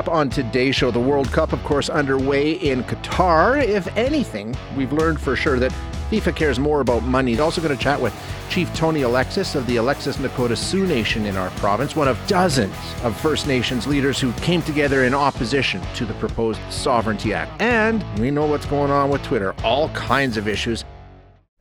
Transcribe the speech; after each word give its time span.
Up 0.00 0.08
on 0.08 0.30
today's 0.30 0.74
show, 0.74 0.90
the 0.90 0.98
World 0.98 1.30
Cup, 1.30 1.52
of 1.52 1.62
course, 1.62 1.90
underway 1.90 2.52
in 2.52 2.82
Qatar. 2.84 3.62
If 3.62 3.86
anything, 3.98 4.56
we've 4.74 4.94
learned 4.94 5.20
for 5.20 5.36
sure 5.36 5.58
that 5.58 5.74
FIFA 6.08 6.34
cares 6.34 6.58
more 6.58 6.80
about 6.80 7.02
money. 7.02 7.38
Also, 7.38 7.60
going 7.60 7.76
to 7.76 7.82
chat 7.82 8.00
with 8.00 8.14
Chief 8.48 8.72
Tony 8.72 9.02
Alexis 9.02 9.54
of 9.54 9.66
the 9.66 9.76
Alexis 9.76 10.16
Nakota 10.16 10.56
Sioux 10.56 10.86
Nation 10.86 11.26
in 11.26 11.36
our 11.36 11.50
province, 11.50 11.94
one 11.94 12.08
of 12.08 12.18
dozens 12.26 12.74
of 13.02 13.14
First 13.20 13.46
Nations 13.46 13.86
leaders 13.86 14.18
who 14.18 14.32
came 14.40 14.62
together 14.62 15.04
in 15.04 15.12
opposition 15.12 15.82
to 15.96 16.06
the 16.06 16.14
proposed 16.14 16.62
Sovereignty 16.70 17.34
Act. 17.34 17.60
And 17.60 18.02
we 18.18 18.30
know 18.30 18.46
what's 18.46 18.64
going 18.64 18.90
on 18.90 19.10
with 19.10 19.22
Twitter, 19.22 19.54
all 19.62 19.90
kinds 19.90 20.38
of 20.38 20.48
issues. 20.48 20.82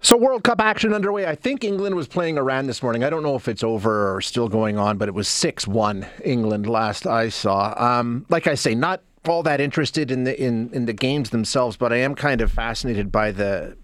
So, 0.01 0.15
World 0.15 0.43
Cup 0.43 0.61
action 0.61 0.93
underway. 0.93 1.25
I 1.25 1.35
think 1.35 1.63
England 1.63 1.95
was 1.95 2.07
playing 2.07 2.37
Iran 2.37 2.67
this 2.67 2.81
morning. 2.81 3.03
I 3.03 3.09
don't 3.09 3.21
know 3.21 3.35
if 3.35 3.49
it's 3.49 3.63
over 3.63 4.15
or 4.15 4.21
still 4.21 4.47
going 4.47 4.77
on, 4.77 4.97
but 4.97 5.09
it 5.09 5.13
was 5.13 5.27
6 5.27 5.67
1 5.67 6.07
England 6.23 6.69
last 6.69 7.05
I 7.05 7.27
saw. 7.29 7.73
Um, 7.77 8.25
like 8.29 8.47
I 8.47 8.55
say, 8.55 8.75
not 8.75 9.01
all 9.27 9.43
that 9.43 9.59
interested 9.59 10.09
in 10.09 10.23
the 10.23 10.41
in, 10.41 10.73
in 10.73 10.85
the 10.85 10.93
games 10.93 11.31
themselves, 11.31 11.75
but 11.75 11.91
I 11.91 11.97
am 11.97 12.15
kind 12.15 12.39
of 12.39 12.51
fascinated 12.51 13.11
by 13.11 13.31
the 13.31 13.77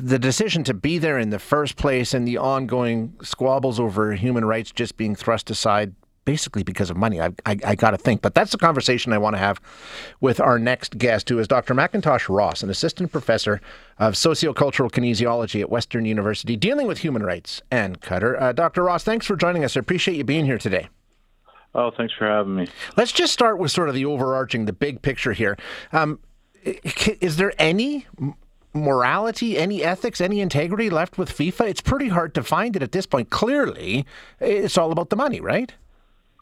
the 0.00 0.18
decision 0.18 0.62
to 0.64 0.74
be 0.74 0.98
there 0.98 1.18
in 1.18 1.30
the 1.30 1.38
first 1.38 1.76
place 1.76 2.14
and 2.14 2.26
the 2.26 2.38
ongoing 2.38 3.14
squabbles 3.22 3.80
over 3.80 4.14
human 4.14 4.44
rights 4.44 4.70
just 4.70 4.96
being 4.96 5.14
thrust 5.14 5.50
aside 5.50 5.94
basically 6.24 6.62
because 6.62 6.90
of 6.90 6.96
money. 6.96 7.20
I, 7.20 7.30
I, 7.46 7.56
I 7.64 7.74
got 7.74 7.90
to 7.90 7.98
think. 7.98 8.22
But 8.22 8.34
that's 8.34 8.52
the 8.52 8.58
conversation 8.58 9.12
I 9.12 9.18
want 9.18 9.34
to 9.34 9.38
have 9.38 9.60
with 10.20 10.40
our 10.40 10.58
next 10.58 10.98
guest, 10.98 11.28
who 11.28 11.38
is 11.38 11.48
Dr. 11.48 11.74
McIntosh 11.74 12.28
Ross, 12.28 12.62
an 12.62 12.70
assistant 12.70 13.12
professor 13.12 13.60
of 13.98 14.14
sociocultural 14.14 14.90
kinesiology 14.90 15.60
at 15.60 15.70
Western 15.70 16.04
University, 16.04 16.56
dealing 16.56 16.86
with 16.86 16.98
human 16.98 17.22
rights 17.22 17.62
and 17.70 18.00
Qatar. 18.00 18.40
Uh, 18.40 18.52
Dr. 18.52 18.84
Ross, 18.84 19.04
thanks 19.04 19.26
for 19.26 19.36
joining 19.36 19.64
us. 19.64 19.76
I 19.76 19.80
appreciate 19.80 20.16
you 20.16 20.24
being 20.24 20.44
here 20.44 20.58
today. 20.58 20.88
Oh, 21.74 21.90
thanks 21.96 22.12
for 22.18 22.26
having 22.26 22.56
me. 22.56 22.68
Let's 22.96 23.12
just 23.12 23.32
start 23.32 23.58
with 23.58 23.70
sort 23.70 23.88
of 23.88 23.94
the 23.94 24.04
overarching, 24.04 24.64
the 24.64 24.72
big 24.72 25.02
picture 25.02 25.32
here. 25.32 25.56
Um, 25.92 26.18
is 26.64 27.36
there 27.36 27.52
any 27.58 28.06
morality, 28.72 29.56
any 29.56 29.82
ethics, 29.82 30.20
any 30.20 30.40
integrity 30.40 30.90
left 30.90 31.16
with 31.16 31.30
FIFA? 31.30 31.68
It's 31.68 31.80
pretty 31.80 32.08
hard 32.08 32.34
to 32.34 32.42
find 32.42 32.76
it 32.76 32.82
at 32.82 32.92
this 32.92 33.06
point. 33.06 33.30
Clearly, 33.30 34.04
it's 34.40 34.76
all 34.76 34.90
about 34.92 35.10
the 35.10 35.16
money, 35.16 35.40
right? 35.40 35.72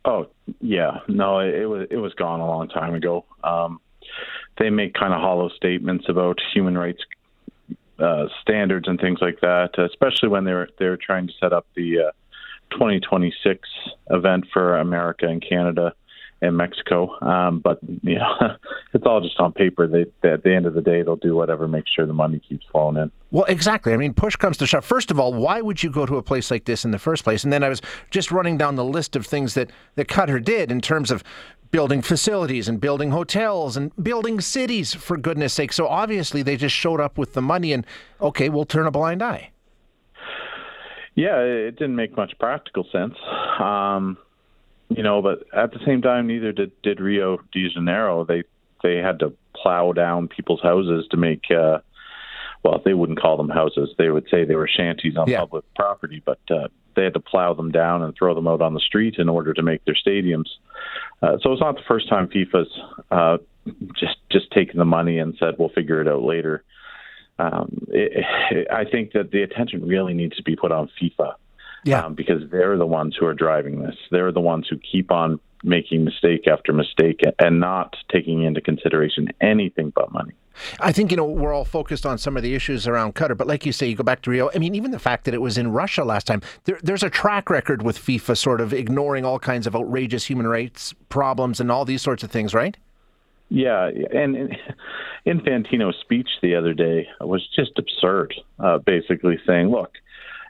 Oh 0.09 0.27
yeah, 0.63 1.01
no, 1.07 1.41
it, 1.41 1.55
it 1.55 1.67
was 1.67 1.87
it 1.91 1.97
was 1.99 2.15
gone 2.15 2.41
a 2.41 2.47
long 2.47 2.67
time 2.69 2.95
ago. 2.95 3.27
Um, 3.45 3.79
they 4.59 4.71
make 4.71 4.95
kind 4.95 5.13
of 5.13 5.21
hollow 5.21 5.51
statements 5.51 6.07
about 6.09 6.39
human 6.55 6.79
rights 6.79 7.03
uh, 7.99 8.25
standards 8.41 8.89
and 8.89 8.99
things 8.99 9.19
like 9.21 9.41
that, 9.43 9.79
especially 9.79 10.31
when 10.31 10.45
they 10.45 10.55
were 10.55 10.71
they 10.79 10.87
were 10.87 10.97
trying 10.97 11.27
to 11.27 11.33
set 11.39 11.53
up 11.53 11.67
the 11.77 11.99
uh, 11.99 12.11
2026 12.71 13.69
event 14.09 14.47
for 14.51 14.79
America 14.79 15.27
and 15.27 15.45
Canada 15.47 15.93
and 16.41 16.57
Mexico. 16.57 17.19
Um, 17.21 17.61
but 17.61 17.79
you 18.03 18.17
know, 18.17 18.57
it's 18.95 19.05
all 19.07 19.21
just 19.21 19.39
on 19.39 19.53
paper. 19.53 19.87
They, 19.87 20.07
they, 20.23 20.31
at 20.31 20.43
the 20.43 20.55
end 20.55 20.67
of 20.67 20.75
the 20.75 20.83
day, 20.83 21.03
they'll 21.03 21.17
do 21.17 21.35
whatever, 21.35 21.67
make 21.69 21.85
sure 21.95 22.07
the 22.07 22.13
money 22.13 22.41
keeps 22.49 22.67
flowing 22.71 22.97
in. 22.97 23.11
Well, 23.31 23.45
exactly. 23.45 23.93
I 23.93 23.97
mean, 23.97 24.15
push 24.15 24.37
comes 24.37 24.57
to 24.59 24.67
shove. 24.67 24.85
First 24.85 25.11
of 25.11 25.21
all, 25.21 25.35
why 25.35 25.61
would 25.61 25.83
you 25.83 25.91
go 25.91 26.07
to 26.07 26.17
a 26.17 26.23
place 26.23 26.51
like 26.51 26.65
this 26.65 26.85
in 26.85 26.91
the 26.91 26.99
first 26.99 27.25
place? 27.25 27.45
And 27.45 27.53
then 27.53 27.63
I 27.63 27.69
was 27.69 27.83
just 28.11 28.31
running 28.31 28.57
down 28.57 28.77
the 28.77 28.85
list 28.85 29.17
of 29.17 29.27
things 29.27 29.55
that 29.55 29.71
that 29.97 30.09
Qatar 30.09 30.43
did 30.43 30.71
in 30.71 30.81
terms 30.81 31.11
of 31.11 31.23
building 31.71 32.01
facilities 32.01 32.69
and 32.69 32.81
building 32.81 33.11
hotels 33.11 33.77
and 33.77 33.93
building 34.03 34.41
cities 34.41 34.95
for 34.95 35.17
goodness 35.17 35.53
sake. 35.53 35.73
So 35.73 35.87
obviously 35.87 36.43
they 36.43 36.57
just 36.57 36.75
showed 36.75 37.01
up 37.01 37.19
with 37.19 37.35
the 37.35 37.43
money 37.43 37.73
and 37.73 37.85
okay, 38.21 38.49
we'll 38.49 38.65
turn 38.65 38.87
a 38.87 38.91
blind 38.91 39.23
eye. 39.23 39.51
Yeah, 41.15 41.41
it 41.41 41.73
didn't 41.73 41.97
make 41.97 42.17
much 42.17 42.33
practical 42.39 42.87
sense. 42.93 43.15
Um, 43.59 44.17
you 44.91 45.03
know, 45.03 45.23
but 45.23 45.45
at 45.53 45.73
the 45.73 45.81
same 45.85 46.03
time, 46.03 46.27
neither 46.27 46.53
did, 46.53 46.73
did 46.83 47.01
Rio 47.01 47.39
de 47.53 47.69
Janeiro. 47.69 48.25
They 48.25 48.45
they 48.83 48.97
had 48.97 49.19
to 49.21 49.35
plow 49.55 49.93
down 49.93 50.29
people's 50.29 50.63
houses 50.63 51.07
to 51.11 51.17
make. 51.17 51.45
Uh, 51.51 51.79
well, 52.65 52.83
they 52.85 52.95
wouldn't 52.95 53.21
call 53.21 53.37
them 53.37 53.49
houses. 53.49 53.91
They 53.99 54.11
would 54.11 54.27
say 54.31 54.45
they 54.45 54.57
were 54.57 54.69
shanties 54.69 55.17
on 55.17 55.29
yeah. 55.29 55.41
public 55.41 55.65
property, 55.75 56.23
but 56.25 56.41
uh, 56.51 56.69
they 56.97 57.05
had 57.05 57.15
to 57.15 57.21
plow 57.21 57.55
them 57.55 57.71
down 57.71 58.03
and 58.03 58.15
throw 58.17 58.35
them 58.35 58.49
out 58.49 58.61
on 58.61 58.75
the 58.75 58.81
street 58.81 59.17
in 59.19 59.29
order 59.29 59.55
to 59.55 59.63
make 59.63 59.85
their 59.85 59.95
stadiums. 59.95 60.49
Uh, 61.23 61.37
so 61.41 61.53
it's 61.53 61.61
not 61.61 61.77
the 61.77 61.83
first 61.87 62.09
time 62.09 62.29
FIFA's 62.29 62.69
uh, 63.11 63.39
just 63.95 64.17
just 64.31 64.51
taken 64.51 64.79
the 64.79 64.85
money 64.85 65.19
and 65.19 65.37
said 65.39 65.55
we'll 65.59 65.69
figure 65.69 66.01
it 66.01 66.09
out 66.09 66.23
later. 66.23 66.65
Um, 67.39 67.87
it, 67.89 68.25
it, 68.51 68.69
I 68.71 68.85
think 68.85 69.13
that 69.13 69.31
the 69.31 69.43
attention 69.43 69.87
really 69.87 70.15
needs 70.15 70.37
to 70.37 70.43
be 70.43 70.57
put 70.57 70.73
on 70.73 70.91
FIFA 71.01 71.35
yeah. 71.85 72.05
Um, 72.05 72.15
because 72.15 72.43
they're 72.51 72.77
the 72.77 72.87
ones 72.87 73.17
who 73.19 73.27
are 73.27 73.35
driving 73.35 73.83
this. 73.83 73.97
They're 74.11 74.33
the 74.33 74.41
ones 74.41 74.67
who 74.69 74.79
keep 74.79 75.11
on 75.11 75.41
making 75.65 76.05
mistake 76.05 76.47
after 76.47 76.73
mistake 76.73 77.21
and 77.39 77.61
not 77.61 77.97
taking 78.13 78.43
into 78.43 78.61
consideration 78.61 79.29
anything 79.41 79.93
but 79.95 80.13
money. 80.13 80.33
I 80.81 80.93
think, 80.93 81.11
you 81.11 81.17
know, 81.17 81.25
we're 81.25 81.53
all 81.53 81.65
focused 81.65 82.05
on 82.05 82.19
some 82.19 82.37
of 82.37 82.43
the 82.43 82.55
issues 82.55 82.89
around 82.89 83.15
Qatar, 83.15 83.37
but 83.37 83.47
like 83.47 83.65
you 83.65 83.73
say, 83.73 83.87
you 83.87 83.95
go 83.95 84.03
back 84.03 84.23
to 84.23 84.31
Rio. 84.31 84.51
I 84.55 84.59
mean, 84.59 84.75
even 84.75 84.91
the 84.91 84.99
fact 84.99 85.25
that 85.25 85.35
it 85.35 85.41
was 85.41 85.57
in 85.57 85.71
Russia 85.71 86.05
last 86.05 86.27
time, 86.27 86.43
there, 86.65 86.79
there's 86.83 87.03
a 87.03 87.11
track 87.11 87.49
record 87.49 87.83
with 87.83 87.99
FIFA 87.99 88.37
sort 88.37 88.61
of 88.61 88.73
ignoring 88.73 89.25
all 89.25 89.39
kinds 89.39 89.67
of 89.67 89.77
outrageous 89.77 90.25
human 90.27 90.47
rights 90.47 90.95
problems 91.09 91.61
and 91.61 91.71
all 91.71 91.85
these 91.85 92.03
sorts 92.03 92.23
of 92.23 92.31
things, 92.31 92.55
right? 92.55 92.77
Yeah, 93.51 93.91
and 94.13 94.57
Infantino's 95.27 95.97
speech 96.01 96.29
the 96.43 96.55
other 96.55 96.75
day 96.75 97.09
was 97.21 97.47
just 97.55 97.79
absurd, 97.79 98.35
uh, 98.59 98.79
basically 98.79 99.39
saying, 99.47 99.71
look, 99.71 99.93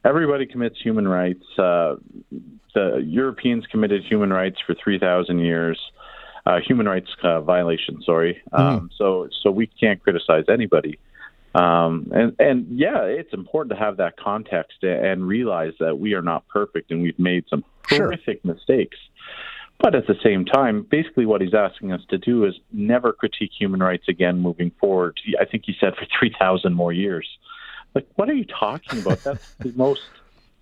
everybody 0.05 0.47
commits 0.47 0.81
human 0.81 1.07
rights. 1.07 1.45
Uh, 1.59 1.97
the 2.75 3.03
Europeans 3.05 3.67
committed 3.67 4.05
human 4.05 4.33
rights 4.33 4.59
for 4.67 4.75
3,000 4.75 5.39
years. 5.39 5.79
Uh, 6.47 6.61
human 6.67 6.87
rights 6.87 7.09
uh, 7.23 7.41
violation, 7.41 8.01
sorry. 8.05 8.41
Mm. 8.53 8.59
Um, 8.59 8.91
so, 8.97 9.29
so 9.43 9.51
we 9.51 9.67
can't 9.67 10.03
criticize 10.03 10.45
anybody. 10.49 10.99
Um, 11.55 12.11
and, 12.13 12.37
and 12.39 12.67
yeah, 12.71 13.03
it's 13.03 13.33
important 13.33 13.77
to 13.77 13.85
have 13.85 13.97
that 13.97 14.17
context 14.17 14.83
and 14.83 15.27
realize 15.27 15.73
that 15.81 15.99
we 15.99 16.15
are 16.15 16.23
not 16.23 16.47
perfect 16.49 16.91
and 16.91 17.03
we've 17.03 17.19
made 17.19 17.45
some 17.49 17.65
sure. 17.89 18.05
horrific 18.05 18.45
mistakes. 18.45 18.97
But 19.81 19.95
at 19.95 20.07
the 20.07 20.17
same 20.25 20.45
time, 20.45 20.87
basically 20.91 21.25
what 21.25 21.41
he's 21.41 21.55
asking 21.55 21.93
us 21.93 22.01
to 22.11 22.19
do 22.19 22.45
is 22.45 22.55
never 22.73 23.13
critique 23.13 23.53
human 23.57 23.81
rights 23.81 24.05
again 24.09 24.41
moving 24.41 24.73
forward. 24.81 25.21
I 25.41 25.45
think 25.45 25.65
he 25.67 25.75
said 25.79 25.95
for 25.97 26.07
3,000 26.19 26.75
more 26.75 26.93
years. 26.93 27.29
Like, 27.95 28.07
what 28.17 28.29
are 28.29 28.35
you 28.35 28.45
talking 28.45 29.01
about? 29.01 29.23
That's 29.25 29.55
the 29.59 29.73
most 29.77 30.03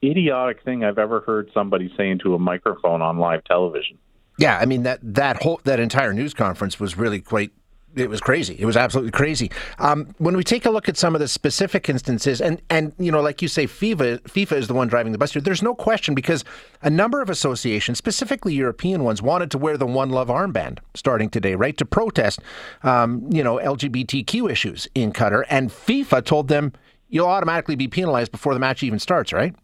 idiotic 0.03 0.63
thing 0.63 0.85
I've 0.85 0.99
ever 0.99 1.21
heard 1.21 1.51
somebody 1.53 1.93
say 1.97 2.09
into 2.11 2.35
a 2.35 2.39
microphone 2.39 3.03
on 3.03 3.19
live 3.19 3.45
television. 3.45 3.99
Yeah, 4.39 4.59
I 4.59 4.67
mean 4.67 4.83
that 4.83 5.01
that 5.03 5.43
whole 5.43 5.61
that 5.65 5.81
entire 5.81 6.13
news 6.13 6.35
conference 6.35 6.79
was 6.79 6.99
really 6.99 7.21
quite 7.21 7.53
it 7.97 8.11
was 8.11 8.21
crazy. 8.21 8.55
It 8.59 8.67
was 8.67 8.77
absolutely 8.77 9.11
crazy. 9.11 9.51
Um, 9.79 10.15
when 10.19 10.37
we 10.37 10.45
take 10.45 10.67
a 10.67 10.71
look 10.71 10.89
at 10.89 10.97
some 10.97 11.15
of 11.15 11.21
the 11.21 11.29
specific 11.29 11.89
instances, 11.89 12.41
and 12.41 12.61
and 12.69 12.93
you 12.99 13.11
know, 13.11 13.23
like 13.23 13.41
you 13.41 13.49
say, 13.49 13.67
FIFA 13.67 14.21
FIFA 14.23 14.53
is 14.53 14.69
the 14.69 14.75
one 14.75 14.89
driving 14.89 15.13
the 15.13 15.19
bus 15.19 15.33
here. 15.33 15.43
There's 15.43 15.63
no 15.63 15.75
question 15.75 16.15
because 16.15 16.45
a 16.83 16.91
number 16.91 17.23
of 17.23 17.31
associations, 17.31 17.97
specifically 17.99 18.55
European 18.55 19.03
ones, 19.03 19.23
wanted 19.23 19.51
to 19.53 19.59
wear 19.59 19.79
the 19.79 19.87
One 19.87 20.11
Love 20.11 20.29
armband 20.29 20.79
starting 20.95 21.31
today, 21.31 21.55
right, 21.55 21.77
to 21.79 21.87
protest, 21.87 22.41
um, 22.83 23.27
you 23.33 23.43
know, 23.43 23.57
LGBTQ 23.57 24.51
issues 24.51 24.87
in 24.95 25.13
Qatar, 25.13 25.45
and 25.49 25.71
FIFA 25.71 26.25
told 26.25 26.49
them 26.49 26.73
you'll 27.09 27.29
automatically 27.29 27.77
be 27.77 27.89
penalized 27.89 28.33
before 28.33 28.55
the 28.55 28.61
match 28.61 28.83
even 28.83 28.99
starts, 28.99 29.33
right? 29.33 29.55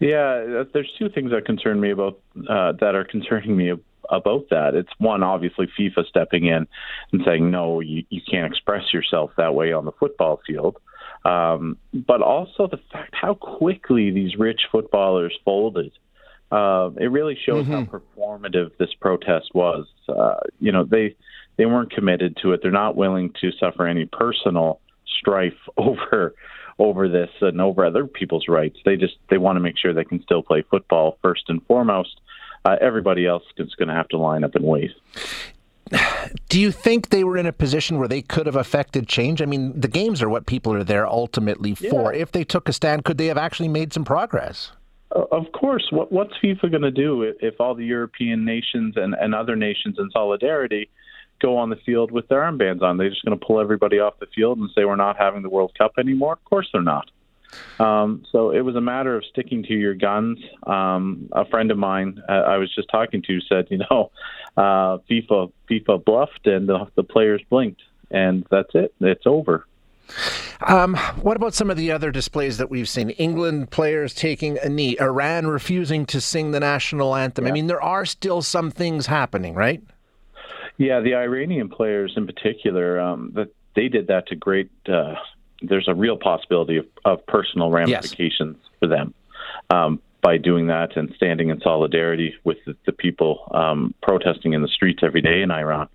Yeah, 0.00 0.64
there's 0.72 0.90
two 0.98 1.08
things 1.08 1.30
that 1.30 1.46
concern 1.46 1.80
me 1.80 1.90
about 1.90 2.18
uh, 2.48 2.72
that 2.80 2.94
are 2.94 3.04
concerning 3.04 3.56
me 3.56 3.72
about 4.10 4.48
that. 4.50 4.74
It's 4.74 4.90
one, 4.98 5.22
obviously, 5.22 5.68
FIFA 5.78 6.06
stepping 6.06 6.46
in 6.46 6.66
and 7.12 7.22
saying, 7.24 7.50
no, 7.50 7.80
you, 7.80 8.04
you 8.10 8.20
can't 8.28 8.50
express 8.50 8.92
yourself 8.92 9.30
that 9.36 9.54
way 9.54 9.72
on 9.72 9.84
the 9.84 9.92
football 9.92 10.40
field. 10.46 10.76
Um, 11.24 11.78
but 11.92 12.20
also 12.20 12.66
the 12.66 12.80
fact 12.92 13.14
how 13.14 13.34
quickly 13.34 14.10
these 14.10 14.36
rich 14.36 14.62
footballers 14.72 15.36
folded. 15.44 15.92
Uh, 16.50 16.90
it 17.00 17.06
really 17.06 17.38
shows 17.46 17.64
mm-hmm. 17.64 17.72
how 17.72 17.84
performative 17.84 18.76
this 18.78 18.92
protest 19.00 19.54
was. 19.54 19.86
Uh, 20.08 20.34
you 20.58 20.72
know, 20.72 20.84
they 20.84 21.14
they 21.56 21.64
weren't 21.64 21.92
committed 21.92 22.36
to 22.42 22.52
it. 22.52 22.60
They're 22.60 22.70
not 22.70 22.96
willing 22.96 23.32
to 23.40 23.52
suffer 23.52 23.86
any 23.86 24.06
personal 24.06 24.80
strife 25.22 25.58
over 25.76 26.34
over 26.78 27.08
this 27.08 27.30
and 27.40 27.60
over 27.60 27.84
other 27.84 28.06
people's 28.06 28.48
rights. 28.48 28.78
They 28.84 28.96
just 28.96 29.14
they 29.30 29.38
want 29.38 29.56
to 29.56 29.60
make 29.60 29.78
sure 29.78 29.94
they 29.94 30.04
can 30.04 30.22
still 30.22 30.42
play 30.42 30.64
football 30.68 31.18
first 31.22 31.44
and 31.48 31.64
foremost. 31.66 32.20
Uh, 32.64 32.76
everybody 32.80 33.26
else 33.26 33.42
is 33.56 33.74
going 33.74 33.88
to 33.88 33.94
have 33.94 34.08
to 34.08 34.18
line 34.18 34.44
up 34.44 34.54
and 34.54 34.64
wait. 34.64 34.90
Do 36.48 36.60
you 36.60 36.70
think 36.70 37.10
they 37.10 37.24
were 37.24 37.36
in 37.36 37.46
a 37.46 37.52
position 37.52 37.98
where 37.98 38.08
they 38.08 38.22
could 38.22 38.46
have 38.46 38.56
affected 38.56 39.08
change? 39.08 39.42
I 39.42 39.46
mean, 39.46 39.78
the 39.78 39.88
games 39.88 40.22
are 40.22 40.28
what 40.28 40.46
people 40.46 40.72
are 40.72 40.84
there 40.84 41.06
ultimately 41.06 41.74
for. 41.74 42.14
Yeah. 42.14 42.22
If 42.22 42.32
they 42.32 42.44
took 42.44 42.68
a 42.68 42.72
stand, 42.72 43.04
could 43.04 43.18
they 43.18 43.26
have 43.26 43.36
actually 43.36 43.68
made 43.68 43.92
some 43.92 44.04
progress? 44.04 44.72
Of 45.10 45.52
course. 45.52 45.86
What, 45.90 46.10
what's 46.10 46.32
FIFA 46.42 46.70
going 46.70 46.82
to 46.82 46.90
do 46.90 47.22
if, 47.22 47.36
if 47.40 47.60
all 47.60 47.74
the 47.74 47.84
European 47.84 48.44
nations 48.44 48.94
and, 48.96 49.14
and 49.14 49.34
other 49.34 49.56
nations 49.56 49.96
in 49.98 50.10
solidarity 50.12 50.88
go 51.42 51.58
on 51.58 51.68
the 51.68 51.76
field 51.76 52.10
with 52.10 52.28
their 52.28 52.40
armbands 52.40 52.82
on? 52.82 52.96
They're 52.96 53.10
just 53.10 53.24
going 53.24 53.38
to 53.38 53.44
pull 53.44 53.60
everybody 53.60 53.98
off 53.98 54.18
the 54.20 54.26
field 54.34 54.58
and 54.58 54.70
say 54.74 54.84
we're 54.84 54.96
not 54.96 55.18
having 55.18 55.42
the 55.42 55.50
World 55.50 55.72
Cup 55.76 55.92
anymore? 55.98 56.34
Of 56.34 56.44
course 56.44 56.68
they're 56.72 56.80
not. 56.80 57.10
Um, 57.78 58.24
so 58.30 58.50
it 58.50 58.60
was 58.60 58.76
a 58.76 58.80
matter 58.80 59.16
of 59.16 59.24
sticking 59.26 59.62
to 59.64 59.74
your 59.74 59.94
guns. 59.94 60.38
Um, 60.66 61.28
a 61.32 61.44
friend 61.44 61.70
of 61.70 61.78
mine 61.78 62.22
uh, 62.28 62.32
I 62.32 62.56
was 62.56 62.74
just 62.74 62.88
talking 62.90 63.22
to 63.22 63.40
said, 63.42 63.66
you 63.70 63.78
know, 63.78 64.10
uh, 64.56 64.98
FIFA 65.10 65.52
FIFA 65.70 66.04
bluffed 66.04 66.46
and 66.46 66.68
the, 66.68 66.86
the 66.94 67.02
players 67.02 67.42
blinked, 67.50 67.82
and 68.10 68.46
that's 68.50 68.70
it. 68.74 68.94
It's 69.00 69.26
over. 69.26 69.66
Um, 70.66 70.96
what 71.22 71.36
about 71.36 71.54
some 71.54 71.70
of 71.70 71.76
the 71.76 71.90
other 71.90 72.10
displays 72.10 72.58
that 72.58 72.70
we've 72.70 72.88
seen? 72.88 73.10
England 73.10 73.70
players 73.70 74.14
taking 74.14 74.58
a 74.58 74.68
knee, 74.68 74.96
Iran 75.00 75.46
refusing 75.46 76.06
to 76.06 76.20
sing 76.20 76.50
the 76.50 76.60
national 76.60 77.14
anthem. 77.14 77.46
Yeah. 77.46 77.50
I 77.50 77.52
mean, 77.52 77.66
there 77.66 77.82
are 77.82 78.04
still 78.04 78.42
some 78.42 78.70
things 78.70 79.06
happening, 79.06 79.54
right? 79.54 79.82
Yeah, 80.82 80.98
the 80.98 81.14
Iranian 81.14 81.68
players 81.68 82.14
in 82.16 82.26
particular, 82.26 82.98
um, 82.98 83.30
that 83.36 83.54
they 83.76 83.86
did 83.86 84.08
that 84.08 84.26
to 84.26 84.34
great. 84.34 84.68
Uh, 84.88 85.14
there's 85.62 85.86
a 85.86 85.94
real 85.94 86.16
possibility 86.16 86.76
of, 86.76 86.86
of 87.04 87.24
personal 87.26 87.70
ramifications 87.70 88.56
yes. 88.60 88.70
for 88.80 88.88
them 88.88 89.14
um, 89.70 90.02
by 90.22 90.38
doing 90.38 90.66
that 90.66 90.96
and 90.96 91.12
standing 91.14 91.50
in 91.50 91.60
solidarity 91.60 92.34
with 92.42 92.56
the, 92.66 92.74
the 92.84 92.90
people 92.90 93.48
um, 93.54 93.94
protesting 94.02 94.54
in 94.54 94.62
the 94.62 94.66
streets 94.66 95.04
every 95.04 95.20
day 95.20 95.42
in 95.42 95.52
Iran. 95.52 95.88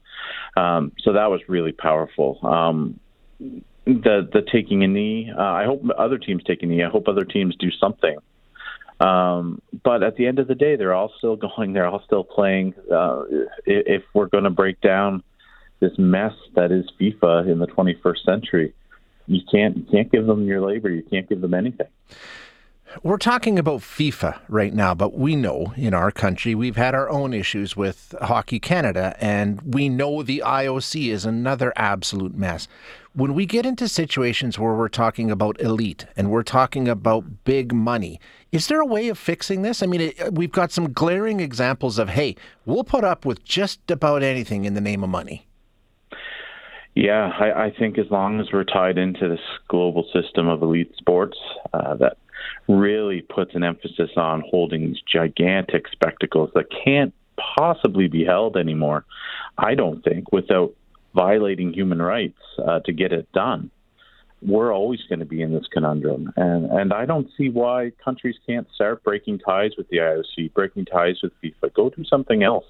Um, 0.55 0.93
so 1.03 1.11
that 1.11 1.29
was 1.29 1.41
really 1.49 1.73
powerful. 1.73 2.39
Um, 2.43 2.97
the 3.39 4.29
the 4.31 4.41
taking 4.49 4.85
a 4.85 4.87
knee. 4.87 5.29
Uh, 5.37 5.41
I 5.41 5.65
hope 5.65 5.83
other 5.97 6.17
teams 6.17 6.43
take 6.45 6.63
a 6.63 6.65
knee. 6.65 6.81
I 6.81 6.89
hope 6.89 7.09
other 7.09 7.25
teams 7.25 7.57
do 7.57 7.71
something. 7.71 8.15
Um, 8.99 9.61
but 9.83 10.01
at 10.01 10.15
the 10.15 10.25
end 10.25 10.39
of 10.39 10.47
the 10.47 10.55
day, 10.55 10.75
they're 10.75 10.93
all 10.93 11.11
still 11.17 11.35
going. 11.57 11.73
They're 11.73 11.87
all 11.87 12.03
still 12.05 12.23
playing. 12.23 12.73
Uh, 12.91 13.23
if 13.65 14.03
we're 14.13 14.27
going 14.27 14.45
to 14.45 14.49
break 14.49 14.81
down 14.81 15.23
this 15.79 15.97
mess 15.97 16.33
that 16.55 16.71
is 16.71 16.85
FIFA 16.99 17.51
in 17.51 17.59
the 17.59 17.67
21st 17.67 18.25
century, 18.25 18.73
you 19.27 19.41
can't 19.51 19.77
you 19.77 19.83
can't 19.91 20.11
give 20.11 20.25
them 20.25 20.45
your 20.45 20.65
labor. 20.65 20.89
You 20.89 21.03
can't 21.03 21.27
give 21.27 21.41
them 21.41 21.53
anything. 21.53 21.87
We're 23.03 23.17
talking 23.17 23.59
about 23.59 23.81
FIFA 23.81 24.39
right 24.47 24.73
now, 24.73 24.95
but 24.95 25.13
we 25.13 25.35
know 25.35 25.73
in 25.75 25.93
our 25.93 26.09
country 26.09 26.55
we've 26.55 26.77
had 26.77 26.95
our 26.95 27.09
own 27.09 27.33
issues 27.33 27.75
with 27.75 28.15
Hockey 28.21 28.59
Canada, 28.59 29.15
and 29.19 29.61
we 29.61 29.89
know 29.89 30.23
the 30.23 30.41
IOC 30.45 31.11
is 31.11 31.25
another 31.25 31.73
absolute 31.75 32.33
mess. 32.33 32.67
When 33.17 33.33
we 33.33 33.47
get 33.47 33.65
into 33.65 33.87
situations 33.87 34.59
where 34.59 34.75
we're 34.75 34.89
talking 34.89 35.31
about 35.31 35.59
elite 35.59 36.05
and 36.15 36.29
we're 36.29 36.43
talking 36.43 36.87
about 36.87 37.43
big 37.45 37.73
money, 37.73 38.19
is 38.51 38.67
there 38.67 38.79
a 38.79 38.85
way 38.85 39.07
of 39.07 39.17
fixing 39.17 39.63
this? 39.63 39.81
I 39.81 39.87
mean, 39.87 40.01
it, 40.01 40.35
we've 40.35 40.51
got 40.51 40.71
some 40.71 40.93
glaring 40.93 41.39
examples 41.39 41.97
of, 41.97 42.09
hey, 42.09 42.35
we'll 42.67 42.83
put 42.83 43.03
up 43.03 43.25
with 43.25 43.43
just 43.43 43.89
about 43.89 44.21
anything 44.21 44.65
in 44.65 44.75
the 44.75 44.81
name 44.81 45.03
of 45.03 45.09
money. 45.09 45.47
Yeah, 46.93 47.31
I, 47.39 47.65
I 47.65 47.71
think 47.71 47.97
as 47.97 48.05
long 48.11 48.39
as 48.39 48.49
we're 48.53 48.63
tied 48.63 48.99
into 48.99 49.27
this 49.27 49.41
global 49.67 50.07
system 50.13 50.47
of 50.47 50.61
elite 50.61 50.93
sports, 50.95 51.39
uh, 51.73 51.95
that 51.95 52.19
really 52.67 53.21
puts 53.21 53.55
an 53.55 53.63
emphasis 53.63 54.11
on 54.15 54.43
holding 54.47 54.89
these 54.89 55.01
gigantic 55.11 55.87
spectacles 55.87 56.51
that 56.53 56.65
can't 56.85 57.15
possibly 57.57 58.07
be 58.07 58.23
held 58.23 58.57
anymore, 58.57 59.05
I 59.57 59.73
don't 59.73 60.03
think, 60.03 60.31
without 60.31 60.75
violating 61.17 61.73
human 61.73 62.01
rights 62.01 62.39
uh, 62.65 62.79
to 62.85 62.93
get 62.93 63.11
it 63.11 63.27
done. 63.33 63.71
We're 64.41 64.71
always 64.73 64.99
going 65.09 65.19
to 65.19 65.25
be 65.25 65.41
in 65.41 65.51
this 65.51 65.65
conundrum, 65.73 66.31
and 66.37 66.69
and 66.69 66.93
I 66.93 67.05
don't 67.07 67.27
see 67.35 67.49
why 67.49 67.91
countries 68.05 68.35
can't 68.45 68.67
start 68.75 69.03
breaking 69.03 69.39
ties 69.39 69.71
with 69.75 69.89
the 69.89 69.97
IOC, 69.97 70.53
breaking 70.53 70.85
ties 70.85 71.15
with 71.23 71.33
FIFA. 71.43 71.73
Go 71.73 71.89
do 71.89 72.03
something 72.05 72.43
else. 72.43 72.65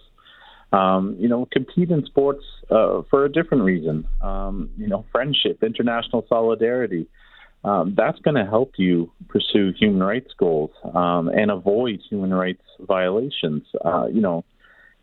Um, 0.72 1.18
you 1.20 1.28
know, 1.28 1.46
compete 1.52 1.92
in 1.92 2.06
sports 2.06 2.44
uh, 2.72 3.02
for 3.10 3.26
a 3.26 3.32
different 3.32 3.64
reason. 3.64 4.08
Um, 4.22 4.70
you 4.78 4.88
know, 4.88 5.06
friendship, 5.12 5.62
international 5.62 6.26
solidarity 6.30 7.08
um, 7.64 7.96
that's 7.98 8.20
going 8.20 8.36
to 8.36 8.46
help 8.46 8.74
you 8.78 9.12
pursue 9.28 9.74
human 9.78 10.02
rights 10.02 10.32
goals 10.38 10.72
um, 10.94 11.28
and 11.28 11.52
avoid 11.52 12.00
human 12.10 12.34
rights 12.34 12.64
violations. 12.80 13.64
Uh, 13.84 14.08
you 14.08 14.22
know, 14.22 14.46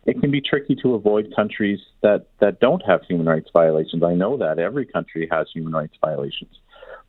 it 0.05 0.19
can 0.21 0.31
be 0.31 0.41
tricky 0.41 0.75
to 0.75 0.93
avoid 0.93 1.33
countries 1.35 1.79
that, 2.01 2.27
that 2.39 2.59
don't 2.59 2.81
have 2.85 3.01
human 3.03 3.25
rights 3.25 3.49
violations. 3.51 4.03
I 4.03 4.13
know 4.13 4.37
that 4.37 4.59
every 4.59 4.85
country 4.85 5.27
has 5.31 5.47
human 5.53 5.73
rights 5.73 5.95
violations, 5.99 6.59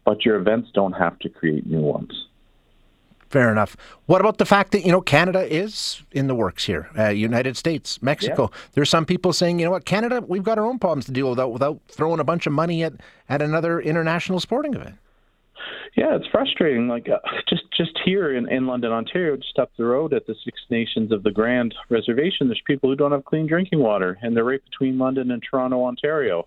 but 0.05 0.25
your 0.25 0.37
events 0.37 0.71
don't 0.73 0.95
have 0.95 1.19
to 1.21 1.29
create 1.29 1.67
new 1.67 1.81
ones. 1.81 2.27
Fair 3.29 3.51
enough. 3.51 3.77
What 4.07 4.21
about 4.21 4.39
the 4.39 4.47
fact 4.47 4.71
that 4.73 4.87
you 4.87 4.93
know 4.93 5.01
Canada 5.01 5.53
is 5.53 6.03
in 6.13 6.29
the 6.29 6.35
works 6.35 6.65
here? 6.65 6.89
Uh, 6.97 7.09
United 7.09 7.57
States, 7.57 8.01
Mexico. 8.01 8.51
Yeah. 8.53 8.59
There's 8.73 8.89
some 8.89 9.05
people 9.05 9.33
saying, 9.33 9.59
you 9.59 9.65
know 9.65 9.73
what, 9.73 9.85
Canada, 9.85 10.23
we've 10.27 10.45
got 10.45 10.59
our 10.59 10.65
own 10.65 10.79
problems 10.79 11.07
to 11.07 11.13
deal 11.13 11.29
with 11.29 11.39
without, 11.39 11.53
without 11.53 11.81
throwing 11.89 12.21
a 12.21 12.25
bunch 12.25 12.47
of 12.47 12.53
money 12.53 12.85
at 12.85 12.95
at 13.29 13.43
another 13.43 13.81
international 13.81 14.39
sporting 14.39 14.75
event. 14.75 14.97
Yeah, 15.97 16.15
it's 16.15 16.27
frustrating. 16.31 16.89
Like 16.89 17.09
uh, 17.09 17.19
just 17.49 17.63
just 17.77 17.99
here 18.05 18.37
in, 18.37 18.51
in 18.51 18.67
London, 18.67 18.93
Ontario, 18.93 19.37
just 19.37 19.59
up 19.59 19.71
the 19.79 19.85
road 19.85 20.13
at 20.13 20.27
the 20.27 20.35
Six 20.45 20.61
Nations 20.71 21.11
of 21.11 21.23
the 21.23 21.31
Grand 21.31 21.75
Reservation, 21.89 22.49
there's 22.49 22.63
people 22.67 22.91
who 22.91 22.97
don't 22.97 23.13
have 23.13 23.25
clean 23.25 23.47
drinking 23.47 23.79
water, 23.79 24.19
and 24.21 24.37
they're 24.37 24.45
right 24.45 24.63
between 24.65 24.99
London 24.99 25.31
and 25.31 25.43
Toronto, 25.43 25.85
Ontario. 25.85 26.47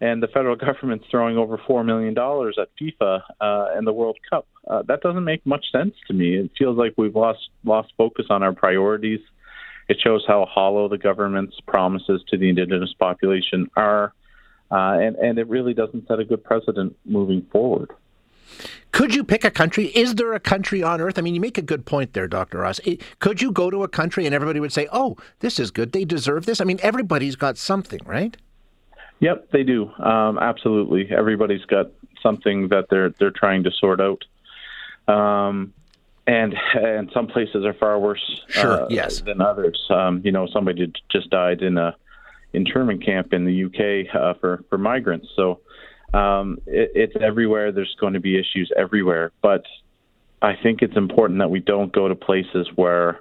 And 0.00 0.22
the 0.22 0.28
federal 0.28 0.56
government's 0.66 1.04
throwing 1.10 1.36
over 1.36 1.60
four 1.66 1.84
million 1.84 2.14
dollars 2.14 2.58
at 2.60 2.68
FIFA 2.80 3.20
uh, 3.40 3.66
and 3.76 3.86
the 3.86 3.92
World 3.92 4.16
Cup. 4.30 4.46
Uh, 4.66 4.82
that 4.88 5.02
doesn't 5.02 5.24
make 5.24 5.44
much 5.44 5.66
sense 5.70 5.94
to 6.06 6.14
me. 6.14 6.36
It 6.36 6.50
feels 6.56 6.78
like 6.78 6.94
we've 6.96 7.16
lost 7.16 7.50
lost 7.64 7.92
focus 7.98 8.26
on 8.30 8.42
our 8.42 8.54
priorities. 8.54 9.20
It 9.88 9.98
shows 10.02 10.24
how 10.26 10.46
hollow 10.50 10.88
the 10.88 10.98
government's 10.98 11.56
promises 11.66 12.22
to 12.28 12.38
the 12.38 12.48
indigenous 12.48 12.94
population 12.98 13.70
are, 13.76 14.14
uh, 14.70 14.96
and 15.00 15.16
and 15.16 15.38
it 15.38 15.48
really 15.48 15.74
doesn't 15.74 16.08
set 16.08 16.20
a 16.20 16.24
good 16.24 16.42
precedent 16.42 16.96
moving 17.04 17.46
forward. 17.52 17.90
Could 18.92 19.14
you 19.14 19.22
pick 19.22 19.44
a 19.44 19.50
country? 19.50 19.86
Is 19.86 20.14
there 20.14 20.32
a 20.32 20.40
country 20.40 20.82
on 20.82 21.00
earth? 21.00 21.18
I 21.18 21.22
mean, 21.22 21.34
you 21.34 21.40
make 21.40 21.58
a 21.58 21.62
good 21.62 21.84
point 21.86 22.14
there, 22.14 22.26
Dr. 22.26 22.58
Ross. 22.58 22.80
Could 23.20 23.42
you 23.42 23.52
go 23.52 23.70
to 23.70 23.82
a 23.82 23.88
country 23.88 24.26
and 24.26 24.34
everybody 24.34 24.60
would 24.60 24.72
say, 24.72 24.88
oh, 24.92 25.16
this 25.40 25.58
is 25.58 25.70
good. 25.70 25.92
They 25.92 26.04
deserve 26.04 26.46
this? 26.46 26.60
I 26.60 26.64
mean, 26.64 26.80
everybody's 26.82 27.36
got 27.36 27.58
something, 27.58 28.00
right? 28.04 28.36
Yep, 29.20 29.50
they 29.50 29.62
do. 29.62 29.90
Um, 29.94 30.38
absolutely. 30.38 31.10
Everybody's 31.10 31.64
got 31.64 31.90
something 32.22 32.68
that 32.68 32.86
they're 32.90 33.10
they're 33.18 33.30
trying 33.30 33.64
to 33.64 33.70
sort 33.70 34.00
out. 34.00 34.24
Um, 35.12 35.72
and 36.26 36.54
and 36.74 37.10
some 37.12 37.26
places 37.26 37.64
are 37.64 37.74
far 37.74 37.98
worse 37.98 38.42
sure, 38.48 38.82
uh, 38.82 38.86
yes. 38.90 39.22
than 39.22 39.40
others. 39.40 39.82
Um, 39.90 40.20
you 40.24 40.30
know, 40.30 40.46
somebody 40.52 40.92
just 41.10 41.30
died 41.30 41.62
in 41.62 41.78
a 41.78 41.96
internment 42.52 43.04
camp 43.04 43.32
in 43.32 43.44
the 43.44 43.64
UK 43.64 44.14
uh, 44.14 44.34
for 44.34 44.64
for 44.68 44.78
migrants. 44.78 45.28
So 45.34 45.60
um, 46.14 46.58
it, 46.66 46.92
it's 46.94 47.14
everywhere. 47.20 47.72
There's 47.72 47.96
going 48.00 48.14
to 48.14 48.20
be 48.20 48.38
issues 48.38 48.70
everywhere, 48.76 49.32
but 49.42 49.64
I 50.40 50.54
think 50.62 50.82
it's 50.82 50.96
important 50.96 51.40
that 51.40 51.50
we 51.50 51.60
don't 51.60 51.92
go 51.92 52.08
to 52.08 52.14
places 52.14 52.68
where 52.76 53.20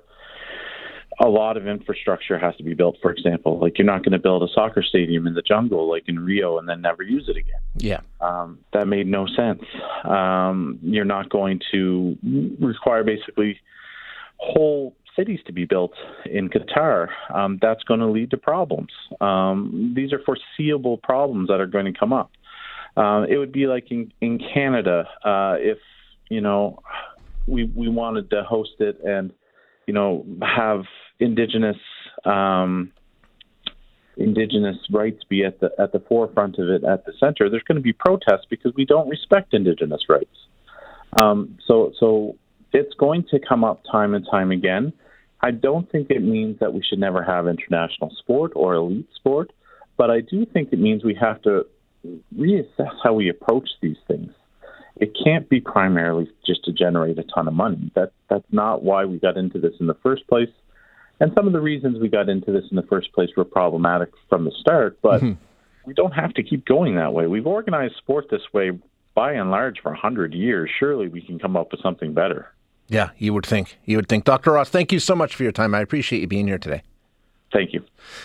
a 1.20 1.28
lot 1.28 1.58
of 1.58 1.68
infrastructure 1.68 2.38
has 2.38 2.56
to 2.58 2.64
be 2.64 2.74
built. 2.74 2.98
For 3.02 3.12
example, 3.12 3.60
like 3.60 3.78
you're 3.78 3.88
not 3.88 4.04
going 4.04 4.12
to 4.12 4.20
build 4.20 4.44
a 4.44 4.48
soccer 4.54 4.84
stadium 4.84 5.26
in 5.26 5.34
the 5.34 5.42
jungle 5.42 5.90
like 5.90 6.04
in 6.08 6.20
Rio 6.20 6.60
and 6.60 6.70
then 6.70 6.82
never 6.82 7.02
use 7.02 7.26
it 7.28 7.38
again. 7.38 7.60
Yeah, 7.76 8.02
um, 8.22 8.60
that 8.74 8.88
made 8.88 9.08
no 9.08 9.26
sense. 9.28 9.64
Um, 10.04 10.80
you're 10.82 11.06
not 11.06 11.30
going 11.30 11.60
to 11.72 12.18
require 12.60 13.04
basically 13.04 13.60
whole 14.38 14.96
cities 15.16 15.40
to 15.48 15.52
be 15.52 15.66
built 15.66 15.94
in 16.26 16.50
Qatar. 16.50 17.08
Um, 17.34 17.58
that's 17.62 17.84
going 17.84 18.00
to 18.00 18.06
lead 18.06 18.30
to 18.32 18.38
problems. 18.38 18.92
Um, 19.20 19.94
these 19.96 20.14
are 20.14 20.22
foreseeable 20.24 20.98
problems 20.98 21.48
that 21.48 21.60
are 21.60 21.66
going 21.66 21.92
to 21.92 22.00
come 22.00 22.14
up. 22.14 22.32
Um, 22.98 23.28
it 23.30 23.38
would 23.38 23.52
be 23.52 23.68
like 23.68 23.92
in 23.92 24.12
in 24.22 24.40
Canada 24.40 25.08
uh, 25.24 25.56
if 25.60 25.78
you 26.30 26.42
know 26.42 26.82
we 27.46 27.66
we 27.76 27.88
wanted 27.88 28.30
to 28.32 28.44
host 28.44 28.74
it 28.80 29.00
and 29.06 29.32
you 29.86 29.94
know 29.94 30.26
have 30.42 30.84
indigenous 31.20 31.78
um, 32.26 32.92
indigenous 34.18 34.78
rights 34.92 35.24
be 35.30 35.46
at 35.46 35.60
the 35.60 35.70
at 35.78 35.92
the 35.92 36.00
forefront 36.10 36.58
of 36.58 36.70
it 36.70 36.84
at 36.84 37.06
the 37.06 37.14
center. 37.20 37.50
There's 37.50 37.64
going 37.64 37.76
to 37.76 37.82
be 37.82 37.94
protests 37.94 38.48
because 38.50 38.74
we 38.76 38.84
don't 38.84 39.08
respect 39.08 39.54
indigenous 39.54 40.02
rights. 40.10 40.36
Um, 41.22 41.60
so 41.68 41.94
so 42.00 42.36
it's 42.74 42.96
going 42.96 43.26
to 43.30 43.40
come 43.40 43.64
up 43.64 43.84
time 43.90 44.16
and 44.16 44.26
time 44.30 44.50
again. 44.50 44.92
I 45.42 45.52
don't 45.52 45.90
think 45.92 46.10
it 46.10 46.24
means 46.24 46.58
that 46.60 46.74
we 46.74 46.82
should 46.82 47.00
never 47.00 47.24
have 47.24 47.48
international 47.48 48.12
sport 48.18 48.54
or 48.56 48.74
elite 48.74 49.08
sport, 49.16 49.54
but 49.96 50.10
I 50.10 50.22
do 50.22 50.48
think 50.48 50.70
it 50.74 50.80
means 50.80 51.04
we 51.04 51.16
have 51.22 51.44
to 51.44 51.68
reassess 52.36 52.94
how 53.04 53.14
we 53.14 53.30
approach 53.30 53.70
these 53.82 53.98
things 54.08 54.32
it 55.00 55.16
can't 55.24 55.48
be 55.50 55.60
primarily 55.60 56.30
just 56.46 56.64
to 56.66 56.72
generate 56.72 57.20
a 57.20 57.24
ton 57.24 57.48
of 57.48 57.54
money. 57.54 57.92
That 57.96 58.12
that's 58.30 58.46
not 58.52 58.84
why 58.84 59.06
we 59.06 59.20
got 59.20 59.38
into 59.38 59.60
this 59.60 59.74
in 59.80 59.88
the 59.88 59.98
first 60.02 60.28
place. 60.28 60.50
And 61.20 61.32
some 61.36 61.48
of 61.48 61.54
the 61.54 61.62
reasons 61.62 62.00
we 62.00 62.10
got 62.10 62.30
into 62.30 62.52
this 62.52 62.66
in 62.70 62.76
the 62.76 62.84
first 62.84 63.12
place 63.14 63.30
were 63.36 63.46
problematic 63.46 64.10
from 64.30 64.46
the 64.46 64.52
start, 64.60 65.00
but 65.02 65.22
mm-hmm. 65.22 65.42
we 65.86 65.94
don't 65.94 66.12
have 66.12 66.34
to 66.36 66.44
keep 66.44 66.66
going 66.66 66.96
that 66.96 67.14
way. 67.14 67.26
We've 67.26 67.48
organized 67.48 67.96
sport 67.98 68.26
this 68.30 68.42
way 68.54 68.72
by 69.16 69.34
and 69.34 69.50
large 69.50 69.80
for 69.82 69.92
100 69.92 70.34
years. 70.34 70.70
Surely 70.80 71.08
we 71.08 71.22
can 71.22 71.40
come 71.40 71.58
up 71.58 71.72
with 71.72 71.82
something 71.82 72.14
better. 72.14 72.54
Yeah, 72.88 73.10
you 73.18 73.34
would 73.34 73.46
think. 73.46 73.78
You 73.86 73.98
would 73.98 74.08
think. 74.08 74.26
Dr. 74.26 74.52
Ross, 74.52 74.70
thank 74.70 74.92
you 74.92 75.00
so 75.00 75.16
much 75.16 75.36
for 75.36 75.44
your 75.44 75.52
time. 75.52 75.74
I 75.74 75.82
appreciate 75.82 76.22
you 76.22 76.28
being 76.28 76.48
here 76.48 76.60
today. 76.60 76.84
Thank 77.54 77.72
you. 77.72 77.82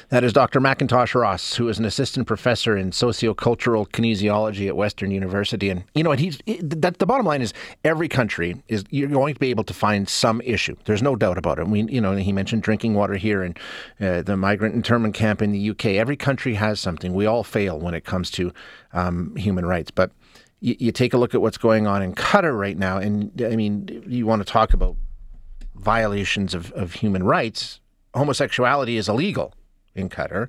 That 0.08 0.24
is 0.24 0.32
Dr. 0.32 0.60
McIntosh 0.60 1.14
Ross, 1.14 1.54
who 1.54 1.68
is 1.68 1.78
an 1.78 1.84
assistant 1.84 2.26
professor 2.26 2.76
in 2.76 2.90
sociocultural 2.90 3.88
kinesiology 3.88 4.66
at 4.66 4.76
Western 4.76 5.12
University. 5.12 5.70
And 5.70 5.84
you 5.94 6.02
know, 6.02 6.12
he's 6.12 6.40
that 6.60 6.98
the 6.98 7.06
bottom 7.06 7.24
line 7.24 7.40
is 7.40 7.54
every 7.84 8.08
country 8.08 8.60
is 8.66 8.84
you're 8.90 9.08
going 9.08 9.34
to 9.34 9.40
be 9.40 9.50
able 9.50 9.62
to 9.64 9.74
find 9.74 10.08
some 10.08 10.40
issue. 10.40 10.74
There's 10.86 11.02
no 11.02 11.14
doubt 11.14 11.38
about 11.38 11.60
it. 11.60 11.68
We, 11.68 11.82
you 11.84 12.00
know, 12.00 12.16
he 12.16 12.32
mentioned 12.32 12.64
drinking 12.64 12.94
water 12.94 13.14
here 13.14 13.42
and 13.42 13.58
uh, 14.00 14.22
the 14.22 14.36
migrant 14.36 14.74
internment 14.74 15.14
camp 15.14 15.40
in 15.40 15.52
the 15.52 15.70
UK. 15.70 15.86
Every 15.86 16.16
country 16.16 16.54
has 16.54 16.80
something. 16.80 17.14
We 17.14 17.26
all 17.26 17.44
fail 17.44 17.78
when 17.78 17.94
it 17.94 18.04
comes 18.04 18.28
to 18.32 18.52
um, 18.92 19.36
human 19.36 19.64
rights, 19.64 19.92
but 19.92 20.10
you, 20.58 20.74
you 20.80 20.92
take 20.92 21.14
a 21.14 21.16
look 21.16 21.32
at 21.32 21.40
what's 21.40 21.58
going 21.58 21.86
on 21.86 22.02
in 22.02 22.14
Qatar 22.14 22.58
right 22.58 22.76
now, 22.76 22.98
and 22.98 23.40
I 23.40 23.54
mean, 23.54 24.04
you 24.08 24.26
want 24.26 24.44
to 24.44 24.52
talk 24.52 24.72
about 24.72 24.96
violations 25.76 26.54
of, 26.54 26.72
of 26.72 26.94
human 26.94 27.22
rights 27.22 27.80
homosexuality 28.14 28.96
is 28.96 29.08
illegal 29.08 29.54
in 29.94 30.08
Qatar. 30.08 30.48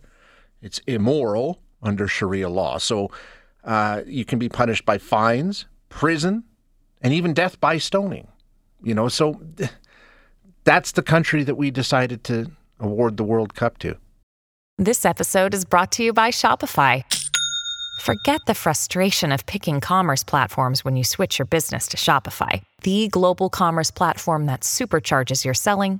It's 0.61 0.79
immoral 0.87 1.59
under 1.81 2.07
Sharia 2.07 2.49
law. 2.49 2.77
So 2.77 3.11
uh, 3.63 4.01
you 4.05 4.25
can 4.25 4.39
be 4.39 4.49
punished 4.49 4.85
by 4.85 4.97
fines, 4.97 5.65
prison, 5.89 6.43
and 7.01 7.13
even 7.13 7.33
death 7.33 7.59
by 7.59 7.77
stoning. 7.77 8.27
You 8.81 8.93
know, 8.93 9.07
so 9.07 9.41
that's 10.63 10.93
the 10.93 11.03
country 11.03 11.43
that 11.43 11.55
we 11.55 11.71
decided 11.71 12.23
to 12.25 12.51
award 12.79 13.17
the 13.17 13.23
World 13.23 13.53
Cup 13.55 13.77
to. 13.79 13.97
This 14.77 15.05
episode 15.05 15.53
is 15.53 15.65
brought 15.65 15.91
to 15.93 16.03
you 16.03 16.13
by 16.13 16.31
Shopify. 16.31 17.03
Forget 18.01 18.41
the 18.47 18.55
frustration 18.55 19.31
of 19.31 19.45
picking 19.45 19.79
commerce 19.79 20.23
platforms 20.23 20.83
when 20.83 20.97
you 20.97 21.03
switch 21.03 21.37
your 21.37 21.45
business 21.45 21.87
to 21.89 21.97
Shopify, 21.97 22.63
the 22.81 23.07
global 23.09 23.49
commerce 23.49 23.91
platform 23.91 24.47
that 24.47 24.61
supercharges 24.61 25.45
your 25.45 25.53
selling 25.53 25.99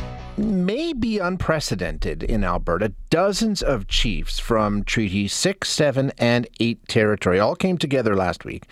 may 0.41 0.93
be 0.93 1.19
unprecedented 1.19 2.23
in 2.23 2.43
Alberta. 2.43 2.93
Dozens 3.09 3.61
of 3.61 3.87
chiefs 3.87 4.39
from 4.39 4.83
Treaty 4.83 5.27
6, 5.27 5.69
7, 5.69 6.11
and 6.17 6.47
8 6.59 6.87
territory 6.87 7.39
all 7.39 7.55
came 7.55 7.77
together 7.77 8.15
last 8.15 8.45
week, 8.45 8.67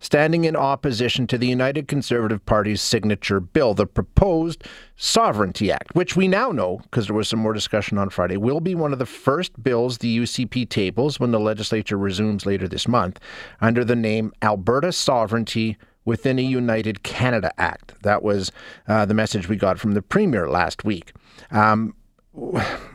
standing 0.00 0.44
in 0.44 0.56
opposition 0.56 1.26
to 1.26 1.38
the 1.38 1.46
United 1.46 1.88
Conservative 1.88 2.44
Party's 2.44 2.82
signature 2.82 3.40
bill, 3.40 3.74
the 3.74 3.86
proposed 3.86 4.64
Sovereignty 4.96 5.70
Act, 5.70 5.94
which 5.94 6.16
we 6.16 6.28
now 6.28 6.50
know, 6.50 6.78
because 6.82 7.06
there 7.06 7.16
was 7.16 7.28
some 7.28 7.38
more 7.38 7.52
discussion 7.52 7.98
on 7.98 8.10
Friday, 8.10 8.36
will 8.36 8.60
be 8.60 8.74
one 8.74 8.92
of 8.92 8.98
the 8.98 9.06
first 9.06 9.62
bills 9.62 9.98
the 9.98 10.18
UCP 10.18 10.68
tables 10.68 11.20
when 11.20 11.30
the 11.30 11.40
legislature 11.40 11.96
resumes 11.96 12.46
later 12.46 12.66
this 12.66 12.88
month 12.88 13.20
under 13.60 13.84
the 13.84 13.96
name 13.96 14.32
Alberta 14.42 14.92
Sovereignty 14.92 15.76
within 16.08 16.38
a 16.38 16.42
United 16.42 17.02
Canada 17.02 17.52
Act. 17.58 17.92
That 18.02 18.22
was 18.22 18.50
uh, 18.88 19.04
the 19.04 19.12
message 19.12 19.46
we 19.46 19.56
got 19.56 19.78
from 19.78 19.92
the 19.92 20.00
Premier 20.00 20.48
last 20.48 20.82
week. 20.82 21.12
Um, 21.50 21.94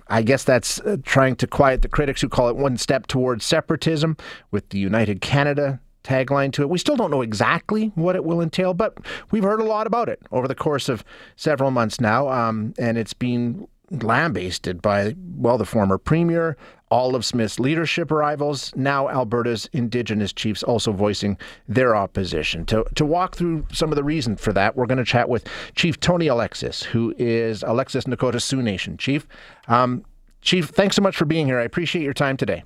I 0.08 0.24
guess 0.24 0.43
that's 0.43 0.79
uh, 0.79 0.98
trying 1.03 1.36
to 1.36 1.46
quiet 1.46 1.84
the 1.84 1.88
critics 1.88 2.22
who 2.22 2.27
call 2.27 2.50
it 2.50 2.55
one 2.55 2.75
step 2.75 3.05
towards 3.05 3.46
separatism 3.46 4.17
with 4.50 4.67
the 4.70 4.79
United 4.79 5.22
Canada 5.22 5.79
tagline 6.03 6.51
to 6.53 6.63
it. 6.63 6.70
We 6.70 6.79
still 6.79 6.96
don't 6.96 7.12
know 7.12 7.22
exactly 7.22 7.91
what 7.93 8.15
it 8.15 8.25
will 8.25 8.41
entail, 8.41 8.74
but 8.74 8.98
we've 9.29 9.43
heard 9.43 9.62
a 9.62 9.65
lot 9.65 9.86
about 9.86 10.10
it 10.10 10.20
over 10.32 10.48
the 10.48 10.55
course 10.55 10.89
of 10.89 11.03
several 11.36 11.70
months 11.70 12.01
now, 12.01 12.29
um, 12.29 12.74
and 12.79 12.98
it's 12.98 13.13
been 13.13 13.67
lambasted 13.91 14.82
by, 14.82 15.15
well, 15.38 15.60
the 15.60 15.65
former 15.65 16.00
premier, 16.00 16.58
all 16.93 17.15
of 17.15 17.25
Smith's 17.25 17.59
leadership 17.59 18.12
rivals, 18.12 18.71
now 18.75 19.09
Alberta's 19.09 19.67
Indigenous 19.73 20.31
chiefs 20.31 20.62
also 20.62 20.91
voicing 20.91 21.39
their 21.67 21.95
opposition. 21.95 22.67
To, 22.67 22.85
to 22.93 23.03
walk 23.03 23.35
through 23.35 23.65
some 23.73 23.91
of 23.91 23.95
the 23.95 24.03
reason 24.03 24.35
for 24.35 24.53
that, 24.53 24.75
we're 24.75 24.85
going 24.85 25.00
to 25.00 25.03
chat 25.03 25.27
with 25.27 25.47
Chief 25.73 26.00
Tony 26.00 26.27
Alexis, 26.27 26.83
who 26.83 27.15
is 27.17 27.63
Alexis 27.63 28.03
Nakota 28.03 28.39
Sioux 28.39 28.62
Nation 28.62 28.95
Chief. 28.97 29.25
Um, 29.67 30.05
Chief, 30.43 30.69
thanks 30.69 30.95
so 30.95 31.01
much 31.01 31.17
for 31.17 31.25
being 31.25 31.47
here. 31.47 31.59
I 31.59 31.63
appreciate 31.63 32.03
your 32.03 32.13
time 32.13 32.38
today. 32.38 32.63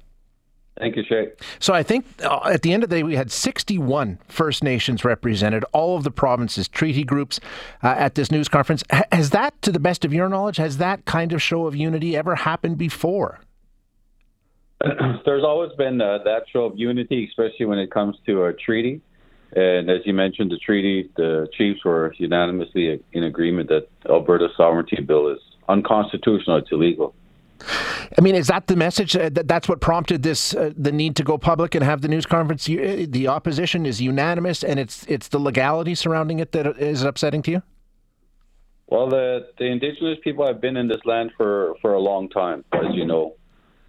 Thank 0.78 0.98
you, 0.98 1.04
Shay. 1.08 1.32
So 1.60 1.74
I 1.74 1.82
think 1.82 2.06
uh, 2.22 2.42
at 2.52 2.64
the 2.64 2.74
end 2.74 2.84
of 2.84 2.90
the 2.90 2.98
day, 2.98 3.04
we 3.04 3.16
had 3.16 3.32
61 3.32 4.20
First 4.28 4.62
Nations 4.62 5.06
represented, 5.06 5.64
all 5.72 5.96
of 5.96 6.04
the 6.04 6.12
provinces, 6.12 6.68
treaty 6.68 7.06
groups 7.06 7.40
uh, 7.82 7.96
at 7.98 8.16
this 8.16 8.30
news 8.30 8.50
conference. 8.50 8.84
H- 8.92 9.06
has 9.14 9.30
that, 9.30 9.60
to 9.62 9.72
the 9.72 9.80
best 9.80 10.04
of 10.04 10.14
your 10.14 10.28
knowledge, 10.28 10.58
has 10.58 10.80
that 10.80 11.06
kind 11.06 11.32
of 11.32 11.42
show 11.42 11.66
of 11.66 11.78
unity 11.78 12.18
ever 12.18 12.36
happened 12.36 12.78
before? 12.78 13.40
There's 15.26 15.44
always 15.44 15.72
been 15.78 16.02
uh, 16.02 16.20
that 16.26 16.44
show 16.52 16.66
of 16.66 16.78
unity, 16.78 17.28
especially 17.30 17.66
when 17.66 17.80
it 17.80 17.92
comes 17.92 18.16
to 18.26 18.46
a 18.46 18.54
treaty. 18.54 19.02
And 19.56 19.90
as 19.90 20.02
you 20.06 20.14
mentioned, 20.14 20.52
the 20.52 20.58
treaty, 20.58 21.10
the 21.16 21.48
chiefs 21.58 21.84
were 21.86 22.14
unanimously 22.18 23.02
in 23.14 23.24
agreement 23.24 23.70
that 23.70 23.88
Alberta's 24.10 24.52
sovereignty 24.58 25.02
bill 25.02 25.30
is 25.30 25.40
unconstitutional. 25.70 26.58
It's 26.58 26.72
illegal. 26.72 27.16
I 28.18 28.22
mean, 28.22 28.36
is 28.36 28.48
that 28.48 28.68
the 28.68 28.76
message? 28.76 29.16
Uh, 29.16 29.30
that 29.30 29.48
that's 29.48 29.68
what 29.68 29.82
prompted 29.82 30.22
this, 30.22 30.54
uh, 30.54 30.72
the 30.78 30.92
need 30.92 31.16
to 31.16 31.24
go 31.24 31.38
public 31.38 31.76
and 31.76 31.84
have 31.84 32.02
the 32.02 32.08
news 32.08 32.26
conference. 32.26 32.70
You, 32.70 32.82
uh, 32.82 33.06
the 33.10 33.28
opposition 33.28 33.86
is 33.86 34.02
unanimous, 34.02 34.64
and 34.64 34.80
it's 34.80 35.06
it's 35.08 35.30
the 35.30 35.40
legality 35.40 35.96
surrounding 35.96 36.40
it 36.40 36.52
that 36.52 36.68
is 36.78 37.04
upsetting 37.04 37.42
to 37.44 37.52
you. 37.52 37.64
Well, 38.88 39.10
the 39.10 39.48
the 39.58 39.66
indigenous 39.66 40.20
people 40.24 40.46
have 40.46 40.62
been 40.62 40.78
in 40.78 40.88
this 40.88 41.02
land 41.04 41.32
for 41.36 41.76
for 41.82 41.94
a 41.94 42.00
long 42.00 42.30
time, 42.30 42.64
as 42.74 42.94
you 42.94 43.06
know, 43.06 43.34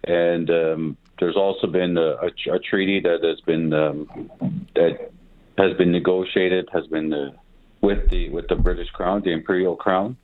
and 0.09 0.49
um, 0.49 0.97
there's 1.19 1.35
also 1.35 1.67
been 1.67 1.97
a, 1.97 2.15
a, 2.27 2.55
a, 2.55 2.59
treaty 2.59 2.99
that 3.01 3.23
has 3.23 3.39
been 3.41 3.71
um, 3.73 4.29
that 4.75 5.11
has 5.57 5.77
been 5.77 5.91
negotiated, 5.91 6.67
has 6.73 6.87
been 6.87 7.13
uh, 7.13 7.31
with 7.81 8.09
the 8.09 8.29
with 8.29 8.47
the 8.47 8.55
British 8.55 8.89
Crown, 8.89 9.21
the 9.23 9.31
Imperial 9.31 9.75
Crown, 9.75 10.17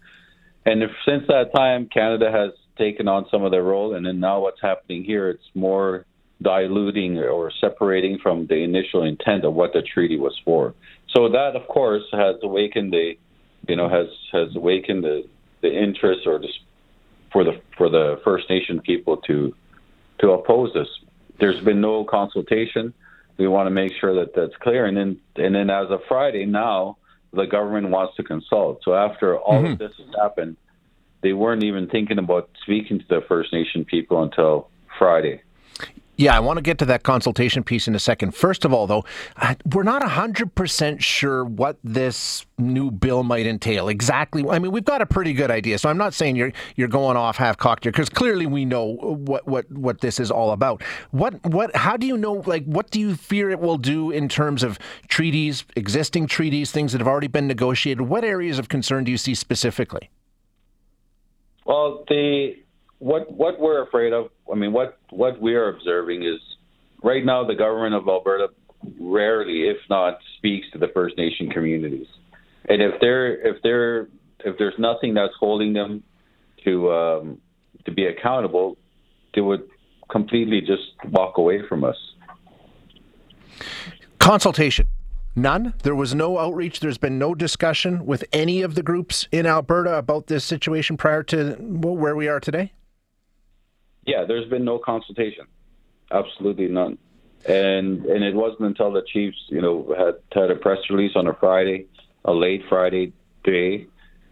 and 0.65 0.81
if, 0.81 0.89
since 1.07 1.23
that 1.27 1.53
time, 1.55 1.87
Canada 1.93 2.31
has 2.31 2.51
taken 2.77 3.07
on 3.07 3.25
some 3.29 3.43
of 3.43 3.51
their 3.51 3.63
role, 3.63 3.95
and 3.95 4.05
then 4.05 4.19
now 4.19 4.39
what's 4.41 4.61
happening 4.61 5.03
here, 5.03 5.29
it's 5.29 5.49
more 5.53 6.05
diluting 6.41 7.17
or 7.17 7.51
separating 7.61 8.17
from 8.21 8.47
the 8.47 8.55
initial 8.55 9.03
intent 9.03 9.45
of 9.45 9.53
what 9.53 9.71
the 9.73 9.81
treaty 9.81 10.17
was 10.17 10.37
for. 10.43 10.73
So 11.15 11.29
that, 11.29 11.55
of 11.55 11.67
course, 11.67 12.03
has 12.11 12.35
awakened 12.43 12.91
the, 12.91 13.13
you 13.67 13.75
know, 13.75 13.87
has 13.87 14.07
has 14.31 14.55
awakened 14.55 15.03
the 15.03 15.23
the 15.61 15.71
interest 15.71 16.21
or 16.25 16.39
the, 16.39 16.49
for 17.31 17.43
the 17.43 17.61
for 17.77 17.89
the 17.89 18.19
First 18.23 18.49
Nation 18.49 18.81
people 18.81 19.17
to 19.27 19.55
to 20.19 20.31
oppose 20.31 20.73
this. 20.73 20.87
There's 21.39 21.59
been 21.63 21.81
no 21.81 22.03
consultation. 22.03 22.93
We 23.37 23.47
want 23.47 23.67
to 23.67 23.71
make 23.71 23.91
sure 23.99 24.15
that 24.15 24.33
that's 24.33 24.55
clear, 24.61 24.85
and 24.85 24.95
then 24.95 25.19
and 25.35 25.53
then 25.53 25.69
as 25.69 25.89
of 25.89 25.99
Friday 26.07 26.45
now, 26.45 26.97
the 27.33 27.45
government 27.45 27.89
wants 27.89 28.15
to 28.15 28.23
consult. 28.23 28.81
So 28.83 28.95
after 28.95 29.37
all 29.37 29.61
mm-hmm. 29.61 29.73
of 29.73 29.79
this 29.79 29.91
has 29.97 30.07
happened, 30.21 30.55
they 31.21 31.33
weren't 31.33 31.63
even 31.63 31.87
thinking 31.87 32.17
about 32.17 32.49
speaking 32.63 32.99
to 32.99 33.05
the 33.09 33.21
First 33.27 33.51
Nation 33.51 33.83
people 33.83 34.23
until 34.23 34.69
Friday. 34.97 35.41
Yeah, 36.17 36.35
I 36.35 36.39
want 36.39 36.57
to 36.57 36.61
get 36.61 36.77
to 36.79 36.85
that 36.85 37.03
consultation 37.03 37.63
piece 37.63 37.87
in 37.87 37.95
a 37.95 37.99
second. 37.99 38.35
First 38.35 38.63
of 38.63 38.73
all, 38.73 38.87
though, 38.87 39.03
we're 39.73 39.83
not 39.83 40.01
100% 40.01 41.01
sure 41.01 41.43
what 41.43 41.77
this 41.83 42.45
new 42.57 42.89
bill 42.89 43.23
might 43.23 43.45
entail 43.45 43.89
exactly. 43.89 44.47
I 44.49 44.59
mean, 44.59 44.71
we've 44.71 44.85
got 44.85 45.01
a 45.01 45.05
pretty 45.05 45.33
good 45.33 45.51
idea. 45.51 45.77
So 45.77 45.89
I'm 45.89 45.97
not 45.97 46.13
saying 46.13 46.37
you're 46.37 46.53
you're 46.75 46.87
going 46.87 47.17
off 47.17 47.35
half 47.37 47.57
cocked 47.57 47.83
here 47.83 47.91
because 47.91 48.09
clearly 48.09 48.45
we 48.45 48.63
know 48.63 48.95
what, 48.95 49.45
what 49.45 49.69
what 49.71 50.01
this 50.01 50.19
is 50.19 50.31
all 50.31 50.51
about. 50.51 50.81
What 51.11 51.43
what 51.45 51.75
how 51.75 51.97
do 51.97 52.07
you 52.07 52.17
know 52.17 52.43
like 52.45 52.63
what 52.65 52.91
do 52.91 52.99
you 52.99 53.15
fear 53.15 53.49
it 53.49 53.59
will 53.59 53.77
do 53.77 54.11
in 54.11 54.29
terms 54.29 54.63
of 54.63 54.79
treaties, 55.09 55.65
existing 55.75 56.27
treaties, 56.27 56.71
things 56.71 56.93
that 56.93 56.99
have 56.99 57.07
already 57.07 57.27
been 57.27 57.47
negotiated? 57.47 58.01
What 58.07 58.23
areas 58.23 58.57
of 58.57 58.69
concern 58.69 59.03
do 59.03 59.11
you 59.11 59.17
see 59.17 59.35
specifically? 59.35 60.09
Well, 61.65 62.05
the 62.07 62.55
what 62.99 63.31
what 63.31 63.59
we're 63.59 63.83
afraid 63.83 64.13
of, 64.13 64.29
I 64.51 64.55
mean, 64.55 64.73
what 64.73 64.97
what 65.09 65.39
we 65.41 65.55
are 65.55 65.69
observing 65.69 66.23
is 66.23 66.39
right 67.03 67.25
now 67.25 67.43
the 67.45 67.55
government 67.55 67.95
of 67.95 68.07
Alberta 68.07 68.47
rarely, 68.99 69.67
if 69.67 69.77
not, 69.89 70.19
speaks 70.37 70.67
to 70.73 70.77
the 70.79 70.87
First 70.93 71.17
Nation 71.17 71.49
communities, 71.49 72.07
and 72.69 72.81
if 72.81 72.99
they're 73.01 73.35
if 73.47 73.61
they're 73.63 74.07
if 74.45 74.57
there's 74.57 74.75
nothing 74.77 75.13
that's 75.13 75.33
holding 75.39 75.73
them 75.73 76.03
to 76.63 76.91
um, 76.91 77.41
to 77.85 77.91
be 77.91 78.05
accountable, 78.05 78.77
they 79.33 79.41
would 79.41 79.67
completely 80.09 80.61
just 80.61 80.83
walk 81.11 81.37
away 81.37 81.61
from 81.67 81.83
us. 81.83 81.97
Consultation. 84.19 84.87
None. 85.35 85.73
There 85.83 85.95
was 85.95 86.15
no 86.15 86.39
outreach. 86.39 86.79
There's 86.79 86.97
been 86.97 87.19
no 87.19 87.35
discussion 87.35 88.05
with 88.05 88.23
any 88.31 88.61
of 88.61 88.75
the 88.75 88.81
groups 88.81 89.27
in 89.33 89.45
Alberta 89.45 89.97
about 89.97 90.27
this 90.27 90.45
situation 90.45 90.95
prior 90.95 91.23
to 91.23 91.55
where 91.55 92.15
we 92.15 92.29
are 92.29 92.39
today. 92.39 92.71
Yeah, 94.05 94.25
there's 94.27 94.49
been 94.49 94.65
no 94.65 94.77
consultation. 94.77 95.45
Absolutely 96.11 96.67
none. 96.67 96.97
And 97.47 98.05
and 98.05 98.23
it 98.23 98.35
wasn't 98.35 98.61
until 98.61 98.91
the 98.91 99.03
Chiefs, 99.11 99.37
you 99.49 99.61
know, 99.61 99.93
had 99.97 100.15
had 100.31 100.51
a 100.51 100.55
press 100.55 100.79
release 100.89 101.11
on 101.15 101.27
a 101.27 101.33
Friday, 101.33 101.85
a 102.23 102.33
late 102.33 102.63
Friday 102.67 103.13
day, 103.43 103.87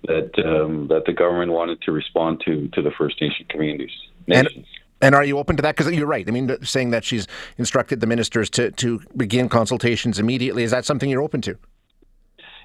that 0.07 0.31
um, 0.43 0.87
that 0.87 1.05
the 1.05 1.13
government 1.13 1.51
wanted 1.51 1.81
to 1.83 1.91
respond 1.91 2.41
to 2.45 2.67
to 2.69 2.81
the 2.81 2.91
First 2.91 3.21
Nation 3.21 3.45
communities. 3.49 3.91
Nations. 4.27 4.53
And, 4.55 4.65
and 5.01 5.15
are 5.15 5.23
you 5.23 5.37
open 5.37 5.57
to 5.57 5.61
that? 5.61 5.75
Because 5.75 5.93
you're 5.93 6.07
right. 6.07 6.27
I 6.27 6.31
mean, 6.31 6.55
saying 6.63 6.91
that 6.91 7.03
she's 7.03 7.27
instructed 7.57 7.99
the 7.99 8.07
ministers 8.07 8.49
to, 8.51 8.71
to 8.71 9.01
begin 9.17 9.49
consultations 9.49 10.17
immediately, 10.17 10.63
is 10.63 10.71
that 10.71 10.85
something 10.85 11.09
you're 11.09 11.21
open 11.21 11.41
to? 11.41 11.57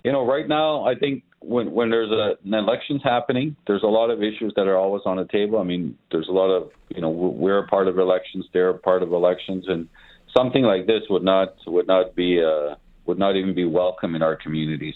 You 0.04 0.12
know, 0.12 0.26
right 0.26 0.46
now, 0.48 0.84
I 0.84 0.94
think 0.94 1.24
when 1.40 1.72
when 1.72 1.90
there's 1.90 2.10
a, 2.10 2.36
an 2.44 2.54
elections 2.54 3.02
happening, 3.04 3.56
there's 3.66 3.82
a 3.82 3.88
lot 3.88 4.10
of 4.10 4.22
issues 4.22 4.52
that 4.56 4.66
are 4.66 4.76
always 4.76 5.02
on 5.06 5.16
the 5.16 5.26
table. 5.26 5.58
I 5.58 5.64
mean, 5.64 5.98
there's 6.10 6.28
a 6.28 6.32
lot 6.32 6.50
of 6.50 6.70
you 6.88 7.00
know 7.00 7.10
we're 7.10 7.58
a 7.58 7.66
part 7.66 7.88
of 7.88 7.98
elections, 7.98 8.46
they're 8.52 8.70
a 8.70 8.78
part 8.78 9.02
of 9.02 9.12
elections, 9.12 9.64
and 9.68 9.88
something 10.36 10.62
like 10.62 10.86
this 10.86 11.02
would 11.10 11.24
not 11.24 11.54
would 11.66 11.86
not 11.86 12.14
be 12.14 12.42
uh, 12.42 12.76
would 13.06 13.18
not 13.18 13.36
even 13.36 13.54
be 13.54 13.64
welcome 13.64 14.14
in 14.14 14.22
our 14.22 14.36
communities 14.36 14.94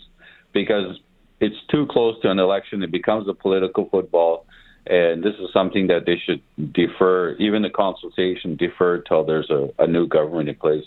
because 0.53 0.99
it's 1.41 1.57
too 1.71 1.87
close 1.91 2.21
to 2.23 2.31
an 2.31 2.39
election. 2.39 2.83
It 2.83 2.93
becomes 2.93 3.29
a 3.29 3.35
political 3.35 3.89
football 3.89 4.47
and 4.87 5.23
this 5.23 5.35
is 5.35 5.49
something 5.53 5.87
that 5.89 6.07
they 6.07 6.21
should 6.25 6.43
defer, 6.73 7.35
even 7.35 7.63
the 7.63 7.71
consultation, 7.71 8.57
defer 8.57 8.99
till 8.99 9.25
there's 9.25 9.49
a, 9.51 9.69
a 9.79 9.87
new 9.87 10.09
government 10.09 10.49
in 10.49 10.57
place. 10.57 10.85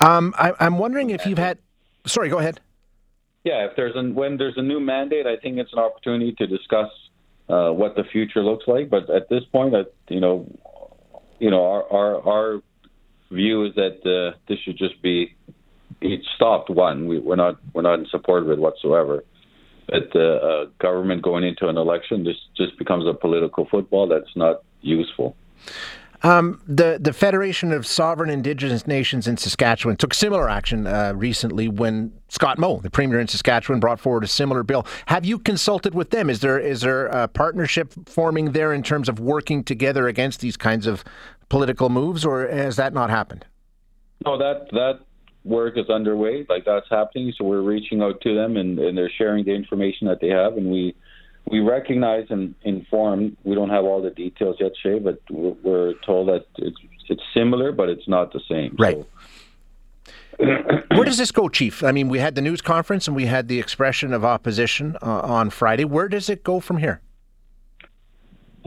Um, 0.00 0.34
I, 0.38 0.52
am 0.60 0.78
wondering 0.78 1.10
if 1.10 1.26
you've 1.26 1.38
had. 1.38 1.58
Sorry, 2.06 2.28
go 2.28 2.38
ahead. 2.38 2.60
Yeah, 3.44 3.66
if 3.66 3.76
there's 3.76 3.94
a, 3.94 4.02
when 4.02 4.38
there's 4.38 4.56
a 4.56 4.62
new 4.62 4.80
mandate, 4.80 5.26
I 5.26 5.36
think 5.36 5.58
it's 5.58 5.72
an 5.72 5.78
opportunity 5.78 6.32
to 6.38 6.46
discuss 6.46 6.88
uh, 7.48 7.70
what 7.70 7.94
the 7.94 8.04
future 8.04 8.42
looks 8.42 8.64
like. 8.66 8.88
But 8.88 9.10
at 9.10 9.28
this 9.28 9.44
point, 9.52 9.74
I, 9.74 9.82
you 10.08 10.20
know, 10.20 10.46
you 11.38 11.50
know, 11.50 11.64
our 11.64 11.92
our, 11.92 12.28
our 12.28 12.62
view 13.30 13.66
is 13.66 13.74
that 13.74 14.00
uh, 14.06 14.38
this 14.48 14.58
should 14.64 14.78
just 14.78 15.00
be 15.02 15.36
it 16.00 16.20
stopped. 16.36 16.70
One, 16.70 17.06
we, 17.06 17.18
we're 17.18 17.36
not 17.36 17.58
we're 17.74 17.82
not 17.82 17.98
in 17.98 18.06
support 18.06 18.42
of 18.42 18.50
it 18.50 18.58
whatsoever 18.58 19.24
that 19.88 20.12
the 20.12 20.36
uh, 20.36 20.70
government 20.78 21.22
going 21.22 21.44
into 21.44 21.68
an 21.68 21.76
election 21.76 22.24
this 22.24 22.36
just 22.56 22.78
becomes 22.78 23.06
a 23.06 23.12
political 23.12 23.66
football 23.70 24.08
that's 24.08 24.34
not 24.34 24.62
useful. 24.80 25.36
Um, 26.24 26.62
the 26.66 26.98
the 26.98 27.12
Federation 27.12 27.70
of 27.70 27.86
Sovereign 27.86 28.30
Indigenous 28.30 28.86
Nations 28.86 29.28
in 29.28 29.36
Saskatchewan 29.36 29.96
took 29.96 30.14
similar 30.14 30.48
action 30.48 30.86
uh, 30.86 31.12
recently 31.14 31.68
when 31.68 32.14
Scott 32.28 32.58
Moe, 32.58 32.80
the 32.80 32.88
premier 32.88 33.20
in 33.20 33.28
Saskatchewan, 33.28 33.78
brought 33.78 34.00
forward 34.00 34.24
a 34.24 34.26
similar 34.26 34.62
bill. 34.62 34.86
Have 35.06 35.26
you 35.26 35.38
consulted 35.38 35.94
with 35.94 36.10
them? 36.10 36.30
Is 36.30 36.40
there 36.40 36.58
is 36.58 36.80
there 36.80 37.08
a 37.08 37.28
partnership 37.28 37.92
forming 38.06 38.52
there 38.52 38.72
in 38.72 38.82
terms 38.82 39.10
of 39.10 39.20
working 39.20 39.62
together 39.62 40.08
against 40.08 40.40
these 40.40 40.56
kinds 40.56 40.86
of 40.86 41.04
political 41.50 41.90
moves, 41.90 42.24
or 42.24 42.48
has 42.48 42.76
that 42.76 42.94
not 42.94 43.10
happened? 43.10 43.44
No, 44.24 44.38
that 44.38 44.68
that 44.72 45.00
work 45.44 45.76
is 45.76 45.90
underway. 45.90 46.46
Like 46.48 46.64
that's 46.64 46.88
happening. 46.90 47.34
So 47.36 47.44
we're 47.44 47.60
reaching 47.60 48.00
out 48.00 48.22
to 48.22 48.34
them 48.34 48.56
and, 48.56 48.78
and 48.78 48.96
they're 48.96 49.12
sharing 49.18 49.44
the 49.44 49.52
information 49.52 50.08
that 50.08 50.22
they 50.22 50.28
have. 50.28 50.56
And 50.56 50.70
we 50.70 50.94
we 51.50 51.60
recognize 51.60 52.26
and 52.30 52.54
inform. 52.62 53.36
We 53.44 53.54
don't 53.54 53.70
have 53.70 53.84
all 53.84 54.02
the 54.02 54.10
details 54.10 54.56
yet, 54.60 54.72
Shay, 54.82 54.98
but 54.98 55.20
we're, 55.30 55.94
told 56.06 56.28
that 56.28 56.46
it's 56.56 56.76
it's 57.08 57.22
similar, 57.34 57.72
but 57.72 57.88
it's 57.88 58.08
not 58.08 58.32
the 58.32 58.40
same. 58.48 58.76
Right. 58.78 58.96
So, 58.96 59.06
Where 60.96 61.04
does 61.04 61.18
this 61.18 61.30
go, 61.30 61.48
Chief? 61.48 61.84
I 61.84 61.92
mean, 61.92 62.08
we 62.08 62.18
had 62.18 62.34
the 62.34 62.40
news 62.40 62.60
conference 62.60 63.06
and 63.06 63.14
we 63.14 63.26
had 63.26 63.46
the 63.46 63.60
expression 63.60 64.12
of 64.12 64.24
opposition 64.24 64.96
uh, 65.00 65.20
on 65.20 65.50
Friday. 65.50 65.84
Where 65.84 66.08
does 66.08 66.28
it 66.28 66.42
go 66.42 66.60
from 66.60 66.78
here? 66.78 67.00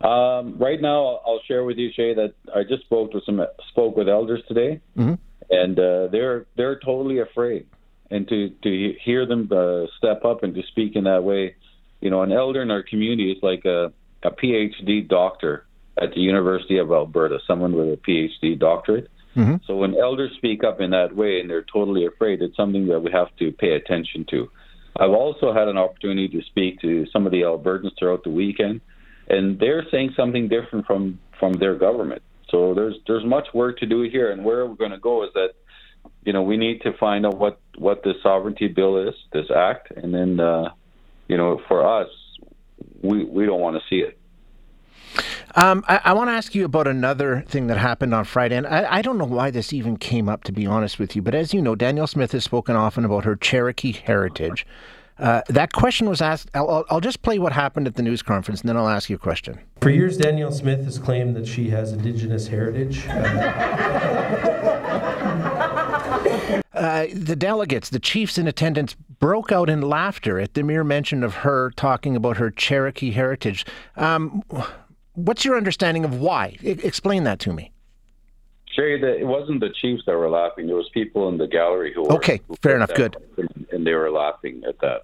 Um, 0.02 0.58
right 0.58 0.80
now, 0.80 1.20
I'll 1.26 1.42
share 1.48 1.64
with 1.64 1.78
you, 1.78 1.90
Shay, 1.94 2.14
that 2.14 2.36
I 2.56 2.64
just 2.64 2.84
spoke 2.84 3.14
with 3.14 3.26
some 3.26 3.44
spoke 3.70 3.98
with 3.98 4.08
elders 4.08 4.44
today, 4.48 4.80
mm-hmm 4.98 5.16
and 5.50 5.80
uh, 5.80 6.08
they're 6.08 6.46
they're 6.56 6.80
totally 6.80 7.20
afraid. 7.20 7.68
And 8.10 8.28
to 8.30 8.50
to 8.64 8.94
hear 9.04 9.26
them 9.26 9.50
uh, 9.52 9.86
step 9.98 10.24
up 10.26 10.44
and 10.44 10.54
to 10.56 10.62
speak 10.72 10.96
in 10.96 11.06
that 11.06 11.24
way, 11.24 11.56
you 12.02 12.10
know, 12.10 12.22
an 12.22 12.32
elder 12.32 12.62
in 12.62 12.72
our 12.72 12.84
community 12.84 13.32
is 13.32 13.38
like 13.42 13.66
a 13.66 13.92
a 14.24 14.32
PhD 14.32 15.08
doctor 15.08 15.66
at 16.02 16.14
the 16.14 16.22
University 16.22 16.78
of 16.78 16.92
Alberta, 16.92 17.40
someone 17.48 17.74
with 17.74 17.88
a 17.88 17.98
PhD 17.98 18.58
doctorate. 18.58 19.10
Mm-hmm. 19.36 19.58
So 19.66 19.76
when 19.76 19.96
elders 19.96 20.32
speak 20.38 20.64
up 20.64 20.82
in 20.82 20.92
that 20.92 21.16
way 21.16 21.40
and 21.40 21.50
they're 21.50 21.66
totally 21.72 22.06
afraid, 22.06 22.42
it's 22.42 22.56
something 22.56 22.88
that 22.88 23.00
we 23.00 23.12
have 23.12 23.28
to 23.38 23.52
pay 23.52 23.74
attention 23.74 24.26
to. 24.32 24.50
I've 25.00 25.12
also 25.12 25.54
had 25.54 25.68
an 25.68 25.78
opportunity 25.78 26.28
to 26.30 26.42
speak 26.48 26.82
to 26.82 27.06
some 27.14 27.26
of 27.28 27.32
the 27.32 27.42
Albertans 27.42 27.92
throughout 28.00 28.24
the 28.24 28.32
weekend, 28.32 28.82
and 29.30 29.60
they're 29.60 29.86
saying 29.92 30.14
something 30.18 30.48
different 30.48 30.88
from 30.88 31.20
from 31.40 31.54
their 31.54 31.76
government. 31.76 32.24
So 32.50 32.74
there's 32.74 32.96
there's 33.06 33.26
much 33.26 33.48
work 33.54 33.78
to 33.80 33.86
do 33.86 34.02
here, 34.04 34.32
and 34.32 34.44
where 34.44 34.66
we're 34.66 34.76
going 34.76 34.92
to 34.92 34.98
go 34.98 35.24
is 35.24 35.30
that 35.36 35.50
you 36.24 36.34
know 36.34 36.42
we 36.42 36.58
need 36.58 36.82
to 36.82 36.94
find 36.98 37.28
out 37.28 37.38
what 37.38 37.60
what 37.78 38.04
this 38.04 38.16
sovereignty 38.24 38.68
bill 38.68 39.08
is, 39.08 39.14
this 39.34 39.52
act, 39.56 39.92
and 39.96 40.14
then 40.14 40.40
uh, 40.40 40.70
you 41.28 41.38
know 41.38 41.62
for 41.68 41.86
us, 41.86 42.10
we 43.02 43.24
we 43.26 43.46
don't 43.46 43.62
want 43.62 43.78
to 43.78 43.82
see 43.90 44.02
it. 44.02 44.18
Um, 45.56 45.84
I, 45.88 46.02
I 46.06 46.14
want 46.14 46.28
to 46.30 46.34
ask 46.34 46.54
you 46.54 46.66
about 46.66 46.88
another 46.88 47.44
thing 47.48 47.68
that 47.68 47.78
happened 47.78 48.14
on 48.14 48.26
Friday, 48.26 48.56
and 48.56 48.68
I, 48.68 48.98
I, 48.98 49.02
don't 49.02 49.18
know 49.18 49.26
why 49.26 49.50
this 49.50 49.74
even 49.74 49.98
came 49.98 50.30
up, 50.30 50.44
to 50.44 50.52
be 50.52 50.68
honest 50.68 51.00
with 51.00 51.16
you. 51.16 51.24
But 51.24 51.34
as 51.34 51.52
you 51.52 51.64
know, 51.64 51.74
Danielle 51.74 52.06
Smith 52.06 52.34
has 52.34 52.44
spoken 52.44 52.76
often 52.76 53.04
about 53.04 53.24
her 53.24 53.36
Cherokee 53.36 53.94
heritage. 53.94 54.68
Uh, 55.18 55.42
that 55.48 55.74
question 55.74 56.08
was 56.08 56.22
asked. 56.22 56.52
I'll, 56.54 56.86
I'll, 56.92 57.00
just 57.00 57.24
play 57.24 57.40
what 57.40 57.54
happened 57.54 57.88
at 57.88 57.96
the 57.96 58.04
news 58.04 58.22
conference, 58.22 58.62
and 58.62 58.70
then 58.70 58.78
I'll 58.78 58.88
ask 58.88 59.10
you 59.10 59.16
a 59.16 59.20
question. 59.20 59.58
For 59.82 59.90
years, 59.90 60.16
Danielle 60.18 60.52
Smith 60.52 60.86
has 60.86 61.00
claimed 61.00 61.36
that 61.36 61.48
she 61.48 61.72
has 61.72 61.92
Indigenous 61.92 62.48
heritage. 62.48 63.08
Uh, 63.08 64.76
the 67.14 67.36
delegates, 67.36 67.90
the 67.90 68.00
chiefs 68.00 68.38
in 68.38 68.48
attendance, 68.48 68.96
broke 69.20 69.52
out 69.52 69.70
in 69.70 69.82
laughter 69.82 70.40
at 70.40 70.54
the 70.54 70.64
mere 70.64 70.84
mention 70.84 71.24
of 71.24 71.36
her 71.36 71.72
talking 71.72 72.16
about 72.16 72.38
her 72.38 72.52
Cherokee 72.52 73.12
heritage. 73.12 73.66
Um, 73.96 74.44
what's 75.14 75.44
your 75.44 75.58
understanding 75.58 76.06
of 76.06 76.20
why? 76.20 76.58
I- 76.64 76.80
explain 76.84 77.24
that 77.24 77.40
to 77.40 77.54
me. 77.54 77.72
Jerry, 78.76 79.02
the, 79.02 79.18
it 79.18 79.26
wasn't 79.26 79.60
the 79.60 79.70
Chiefs 79.82 80.04
that 80.06 80.16
were 80.16 80.30
laughing. 80.30 80.68
There 80.68 80.76
was 80.76 80.90
people 80.94 81.30
in 81.30 81.38
the 81.40 81.48
gallery 81.48 81.92
who 81.94 82.04
were 82.04 82.14
okay. 82.14 82.40
Who 82.48 82.56
fair 82.58 82.76
enough. 82.76 82.94
Good. 82.94 83.18
And, 83.38 83.66
and, 83.72 83.88
they 83.88 83.94
were 83.94 84.12
laughing 84.12 84.62
at 84.68 84.80
that. 84.82 85.02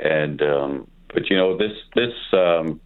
And 0.00 0.42
um, 0.42 0.88
but 1.14 1.30
you 1.30 1.36
know 1.36 1.56
this 1.56 1.76
this 1.94 2.12
um, 2.32 2.80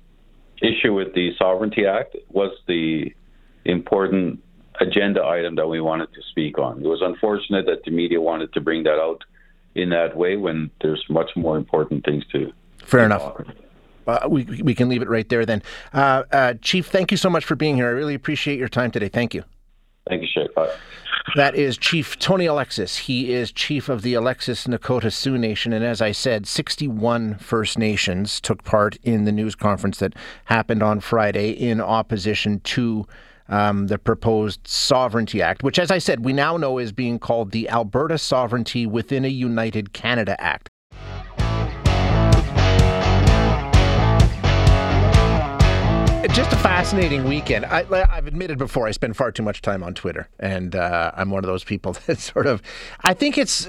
issue 0.60 0.92
with 0.92 1.14
the 1.14 1.30
Sovereignty 1.38 1.86
Act 1.86 2.16
was 2.28 2.52
the 2.66 3.14
important 3.64 4.42
agenda 4.80 5.24
item 5.24 5.54
that 5.56 5.68
we 5.68 5.80
wanted 5.80 6.12
to 6.14 6.20
speak 6.30 6.58
on. 6.58 6.80
It 6.80 6.86
was 6.86 7.00
unfortunate 7.02 7.66
that 7.66 7.84
the 7.84 7.90
media 7.90 8.20
wanted 8.20 8.52
to 8.54 8.60
bring 8.60 8.82
that 8.84 8.98
out 8.98 9.22
in 9.74 9.90
that 9.90 10.16
way 10.16 10.36
when 10.36 10.70
there's 10.80 11.04
much 11.08 11.30
more 11.36 11.56
important 11.56 12.04
things 12.04 12.24
to. 12.32 12.52
Fair 12.84 13.04
enough. 13.04 13.40
Uh, 14.06 14.26
we 14.28 14.44
we 14.62 14.74
can 14.74 14.88
leave 14.88 15.02
it 15.02 15.08
right 15.08 15.28
there 15.28 15.46
then. 15.46 15.62
Uh, 15.92 16.24
uh, 16.32 16.54
Chief, 16.60 16.88
thank 16.88 17.10
you 17.10 17.16
so 17.16 17.30
much 17.30 17.44
for 17.44 17.54
being 17.54 17.76
here. 17.76 17.86
I 17.86 17.90
really 17.90 18.14
appreciate 18.14 18.58
your 18.58 18.68
time 18.68 18.90
today. 18.90 19.08
Thank 19.08 19.34
you. 19.34 19.44
Thank 20.08 20.22
you, 20.22 20.28
Shay. 20.28 20.48
Bye. 20.56 20.74
That 21.36 21.54
is 21.54 21.78
Chief 21.78 22.18
Tony 22.18 22.46
Alexis. 22.46 22.96
He 22.96 23.32
is 23.32 23.52
chief 23.52 23.88
of 23.88 24.02
the 24.02 24.14
Alexis 24.14 24.66
Nakota 24.66 25.12
Sioux 25.12 25.38
Nation. 25.38 25.72
And 25.72 25.84
as 25.84 26.02
I 26.02 26.10
said, 26.10 26.48
61 26.48 27.36
First 27.36 27.78
Nations 27.78 28.40
took 28.40 28.64
part 28.64 28.96
in 29.04 29.24
the 29.24 29.30
news 29.30 29.54
conference 29.54 29.98
that 29.98 30.14
happened 30.46 30.82
on 30.82 30.98
Friday 30.98 31.50
in 31.50 31.80
opposition 31.80 32.58
to 32.60 33.06
um, 33.48 33.88
the 33.88 33.98
proposed 33.98 34.66
Sovereignty 34.66 35.42
Act, 35.42 35.62
which, 35.62 35.78
as 35.78 35.90
I 35.90 35.98
said, 35.98 36.24
we 36.24 36.32
now 36.32 36.56
know 36.56 36.78
is 36.78 36.92
being 36.92 37.18
called 37.18 37.52
the 37.52 37.68
Alberta 37.68 38.18
Sovereignty 38.18 38.86
Within 38.86 39.24
a 39.24 39.28
United 39.28 39.92
Canada 39.92 40.40
Act. 40.40 40.68
just 46.34 46.52
a 46.52 46.56
fascinating 46.56 47.24
weekend. 47.24 47.66
I, 47.66 47.84
have 48.14 48.26
admitted 48.26 48.56
before 48.56 48.86
I 48.86 48.92
spend 48.92 49.18
far 49.18 49.30
too 49.30 49.42
much 49.42 49.60
time 49.60 49.82
on 49.82 49.92
Twitter, 49.92 50.30
and 50.40 50.74
uh, 50.74 51.12
I'm 51.14 51.28
one 51.30 51.44
of 51.44 51.48
those 51.48 51.62
people 51.62 51.92
that 52.06 52.18
sort 52.18 52.46
of. 52.46 52.62
I 53.02 53.12
think 53.12 53.36
it's 53.36 53.68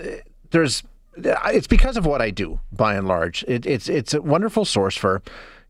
there's 0.51 0.83
it's 1.17 1.67
because 1.67 1.97
of 1.97 2.05
what 2.05 2.21
I 2.21 2.29
do 2.29 2.59
by 2.71 2.95
and 2.95 3.05
large. 3.05 3.43
It, 3.49 3.65
it's 3.65 3.89
it's 3.89 4.13
a 4.13 4.21
wonderful 4.21 4.63
source 4.63 4.95
for 4.95 5.21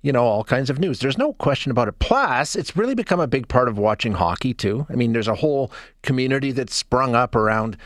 you 0.04 0.12
know 0.12 0.24
all 0.24 0.44
kinds 0.44 0.70
of 0.70 0.78
news. 0.78 1.00
There's 1.00 1.18
no 1.18 1.34
question 1.34 1.72
about 1.72 1.88
it. 1.88 1.98
Plus, 1.98 2.56
it's 2.56 2.78
really 2.78 2.94
become 2.94 3.20
a 3.20 3.28
big 3.28 3.48
part 3.48 3.68
of 3.68 3.80
watching 3.80 4.14
hockey 4.14 4.54
too. 4.54 4.86
I 4.90 4.94
mean, 4.94 5.14
there's 5.14 5.28
a 5.28 5.36
whole 5.36 5.72
community 6.04 6.52
that's 6.52 6.76
sprung 6.76 7.16
up 7.16 7.34
around 7.36 7.78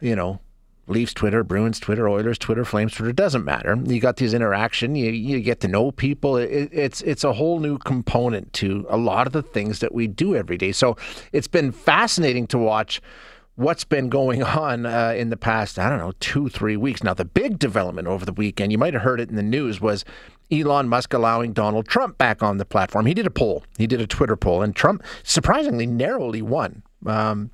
you 0.00 0.14
know 0.14 0.40
Leafs 0.88 1.14
Twitter, 1.14 1.44
Bruins 1.44 1.78
Twitter, 1.78 2.08
Oilers 2.08 2.38
Twitter, 2.38 2.64
Flames 2.64 2.94
Twitter, 2.94 3.12
doesn't 3.12 3.44
matter. 3.44 3.78
You 3.84 4.00
got 4.00 4.16
these 4.16 4.34
interaction, 4.34 4.96
you, 4.96 5.10
you 5.10 5.40
get 5.40 5.60
to 5.60 5.68
know 5.68 5.92
people. 5.92 6.36
It, 6.36 6.68
it's 6.72 7.00
it's 7.02 7.24
a 7.24 7.32
whole 7.32 7.60
new 7.60 7.78
component 7.78 8.52
to 8.54 8.84
a 8.90 8.96
lot 8.96 9.26
of 9.26 9.32
the 9.32 9.42
things 9.42 9.78
that 9.78 9.94
we 9.94 10.08
do 10.08 10.34
every 10.34 10.56
day. 10.56 10.72
So 10.72 10.96
it's 11.32 11.48
been 11.48 11.70
fascinating 11.70 12.48
to 12.48 12.58
watch 12.58 13.00
what's 13.56 13.84
been 13.84 14.08
going 14.08 14.42
on 14.42 14.86
uh, 14.86 15.14
in 15.16 15.30
the 15.30 15.36
past, 15.36 15.78
I 15.78 15.88
don't 15.88 15.98
know, 15.98 16.12
two, 16.20 16.48
three 16.48 16.76
weeks. 16.76 17.02
Now, 17.02 17.14
the 17.14 17.24
big 17.24 17.58
development 17.58 18.08
over 18.08 18.24
the 18.24 18.32
weekend, 18.32 18.72
you 18.72 18.78
might 18.78 18.94
have 18.94 19.02
heard 19.02 19.20
it 19.20 19.30
in 19.30 19.36
the 19.36 19.42
news, 19.42 19.80
was 19.80 20.04
Elon 20.50 20.88
Musk 20.88 21.12
allowing 21.12 21.52
Donald 21.52 21.86
Trump 21.86 22.18
back 22.18 22.42
on 22.42 22.58
the 22.58 22.64
platform. 22.64 23.06
He 23.06 23.14
did 23.14 23.26
a 23.26 23.30
poll, 23.30 23.64
he 23.78 23.86
did 23.86 24.00
a 24.00 24.06
Twitter 24.06 24.36
poll, 24.36 24.62
and 24.62 24.74
Trump 24.74 25.02
surprisingly 25.22 25.86
narrowly 25.86 26.42
won. 26.42 26.82
Um, 27.06 27.50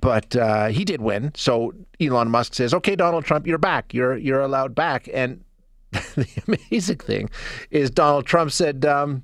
but 0.00 0.34
uh, 0.34 0.68
he 0.68 0.84
did 0.84 1.00
win. 1.00 1.32
So 1.36 1.74
Elon 2.00 2.30
Musk 2.30 2.54
says, 2.54 2.74
"Okay, 2.74 2.96
Donald 2.96 3.24
Trump, 3.24 3.46
you're 3.46 3.58
back. 3.58 3.94
You're 3.94 4.16
you're 4.16 4.40
allowed 4.40 4.74
back." 4.74 5.08
And 5.12 5.44
the 5.92 6.26
amazing 6.48 6.96
thing 6.96 7.30
is, 7.70 7.90
Donald 7.90 8.26
Trump 8.26 8.50
said, 8.50 8.84
um, 8.84 9.22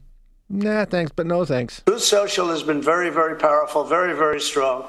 "Nah, 0.48 0.84
thanks, 0.84 1.10
but 1.16 1.26
no 1.26 1.44
thanks." 1.44 1.82
Truth 1.86 2.02
Social 2.02 2.48
has 2.50 2.62
been 2.62 2.80
very, 2.80 3.10
very 3.10 3.36
powerful, 3.36 3.82
very, 3.84 4.14
very 4.14 4.40
strong 4.40 4.88